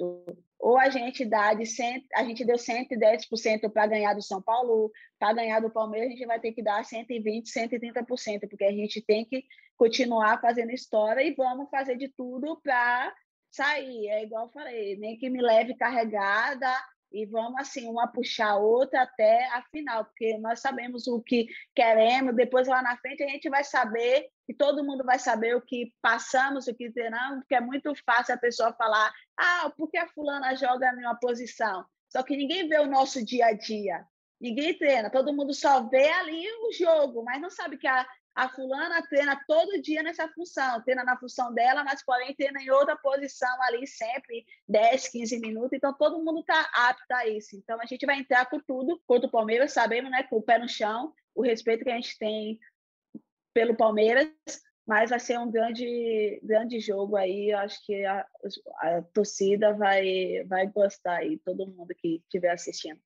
Ou 0.60 0.78
a 0.78 0.90
gente 0.90 1.24
dá 1.24 1.54
de 1.54 1.66
100, 1.68 2.08
a 2.16 2.24
gente 2.24 2.44
deu 2.44 2.58
110% 2.58 3.72
para 3.72 3.86
ganhar 3.86 4.16
do 4.16 4.22
São 4.22 4.42
Paulo, 4.42 4.92
para 5.20 5.34
ganhar 5.34 5.60
do 5.60 5.70
Palmeiras 5.70 6.08
a 6.08 6.12
gente 6.12 6.26
vai 6.26 6.40
ter 6.40 6.54
que 6.54 6.64
dar 6.64 6.84
120, 6.84 7.48
130%, 7.48 8.50
porque 8.50 8.66
a 8.66 8.72
gente 8.72 9.00
tem 9.00 9.24
que 9.24 9.44
continuar 9.78 10.42
fazendo 10.42 10.72
história 10.72 11.22
e 11.22 11.36
vamos 11.36 11.70
fazer 11.70 11.96
de 11.96 12.10
tudo 12.10 12.60
para 12.62 13.14
sair. 13.52 14.08
É 14.08 14.24
igual 14.24 14.48
eu 14.48 14.52
falei, 14.52 14.98
nem 14.98 15.18
que 15.18 15.30
me 15.30 15.40
leve 15.40 15.76
carregada, 15.76 16.68
e 17.12 17.26
vamos 17.26 17.60
assim, 17.60 17.88
uma 17.88 18.08
puxar 18.08 18.52
a 18.52 18.58
outra 18.58 19.02
até 19.02 19.48
a 19.48 19.64
final, 19.64 20.06
porque 20.06 20.38
nós 20.38 20.60
sabemos 20.60 21.08
o 21.08 21.22
que 21.22 21.48
queremos, 21.76 22.36
depois 22.36 22.68
lá 22.68 22.82
na 22.82 22.98
frente 22.98 23.24
a 23.24 23.28
gente 23.28 23.50
vai 23.50 23.64
saber, 23.64 24.30
e 24.48 24.54
todo 24.54 24.84
mundo 24.84 25.04
vai 25.04 25.20
saber 25.20 25.56
o 25.56 25.62
que 25.62 25.94
passamos, 26.02 26.68
o 26.68 26.76
que 26.76 26.92
treinamos, 26.92 27.40
porque 27.40 27.56
é 27.56 27.62
muito 27.62 27.94
fácil 28.06 28.36
a 28.36 28.38
pessoa 28.38 28.74
falar, 28.74 29.14
ah, 29.38 29.72
por 29.76 29.90
que 29.90 29.98
a 29.98 30.08
fulana 30.08 30.56
joga 30.56 30.92
em 30.94 31.06
uma 31.06 31.16
posição? 31.16 31.86
Só 32.10 32.24
que 32.24 32.36
ninguém 32.36 32.68
vê 32.68 32.80
o 32.80 32.88
nosso 32.88 33.24
dia 33.24 33.48
a 33.48 33.54
dia, 33.54 34.06
ninguém 34.40 34.78
treina, 34.78 35.10
todo 35.10 35.34
mundo 35.34 35.54
só 35.54 35.88
vê 35.88 36.10
ali 36.10 36.46
o 36.64 36.72
jogo, 36.74 37.24
mas 37.24 37.42
não 37.42 37.50
sabe 37.50 37.78
que 37.78 37.88
a, 37.88 38.08
a 38.40 38.48
fulana 38.48 39.06
treina 39.06 39.38
todo 39.46 39.82
dia 39.82 40.02
nessa 40.02 40.26
função, 40.30 40.82
treina 40.82 41.04
na 41.04 41.18
função 41.18 41.54
dela, 41.54 41.84
mas 41.84 42.02
porém 42.06 42.34
treina 42.34 42.62
em 42.62 42.70
outra 42.70 42.96
posição 42.96 43.50
ali 43.64 43.86
sempre, 43.86 44.46
10, 44.66 45.10
15 45.10 45.40
minutos, 45.42 45.74
então 45.74 45.94
todo 45.94 46.24
mundo 46.24 46.40
está 46.40 46.70
apto 46.74 47.14
a 47.14 47.28
isso. 47.28 47.58
Então 47.58 47.78
a 47.82 47.86
gente 47.86 48.06
vai 48.06 48.18
entrar 48.18 48.46
com 48.50 48.58
tudo 48.62 49.02
contra 49.06 49.28
o 49.28 49.32
Palmeiras, 49.32 49.74
sabemos, 49.74 50.10
né, 50.10 50.24
com 50.24 50.38
o 50.38 50.42
pé 50.42 50.58
no 50.58 50.70
chão, 50.70 51.14
o 51.36 51.42
respeito 51.42 51.84
que 51.84 51.92
a 51.92 51.96
gente 51.96 52.18
tem 52.18 52.58
pelo 53.54 53.76
Palmeiras, 53.76 54.30
mas 54.88 55.10
vai 55.10 55.20
ser 55.20 55.38
um 55.38 55.52
grande, 55.52 56.40
grande 56.42 56.80
jogo 56.80 57.18
aí. 57.18 57.52
Eu 57.52 57.58
acho 57.58 57.86
que 57.86 58.06
a, 58.06 58.26
a 58.78 59.02
torcida 59.14 59.74
vai, 59.74 60.46
vai 60.46 60.66
gostar 60.68 61.18
aí, 61.18 61.38
todo 61.40 61.68
mundo 61.68 61.94
que 61.98 62.22
estiver 62.24 62.52
assistindo. 62.52 63.02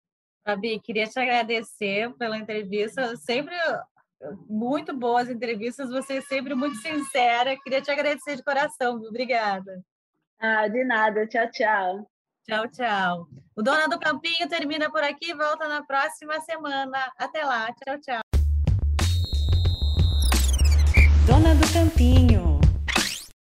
Fabi, 0.45 0.79
queria 0.79 1.07
te 1.07 1.17
agradecer 1.19 2.13
pela 2.17 2.37
entrevista. 2.37 3.15
Sempre 3.15 3.55
muito 4.47 4.95
boas 4.95 5.29
entrevistas, 5.29 5.89
você 5.89 6.17
é 6.17 6.21
sempre 6.21 6.55
muito 6.55 6.75
sincera. 6.77 7.57
Queria 7.63 7.81
te 7.81 7.91
agradecer 7.91 8.35
de 8.35 8.43
coração, 8.43 8.99
viu? 8.99 9.09
Obrigada. 9.09 9.83
Ah, 10.39 10.67
de 10.67 10.83
nada. 10.83 11.27
Tchau, 11.27 11.49
tchau. 11.51 12.07
Tchau, 12.45 12.67
tchau. 12.67 13.27
O 13.55 13.61
Dona 13.61 13.87
do 13.87 13.99
Campinho 13.99 14.49
termina 14.49 14.91
por 14.91 15.03
aqui, 15.03 15.33
volta 15.33 15.67
na 15.67 15.83
próxima 15.83 16.39
semana. 16.41 17.11
Até 17.17 17.45
lá. 17.45 17.71
Tchau, 17.73 17.99
tchau. 18.01 18.21
Dona 21.25 21.55
do 21.55 21.73
Campinho. 21.73 22.32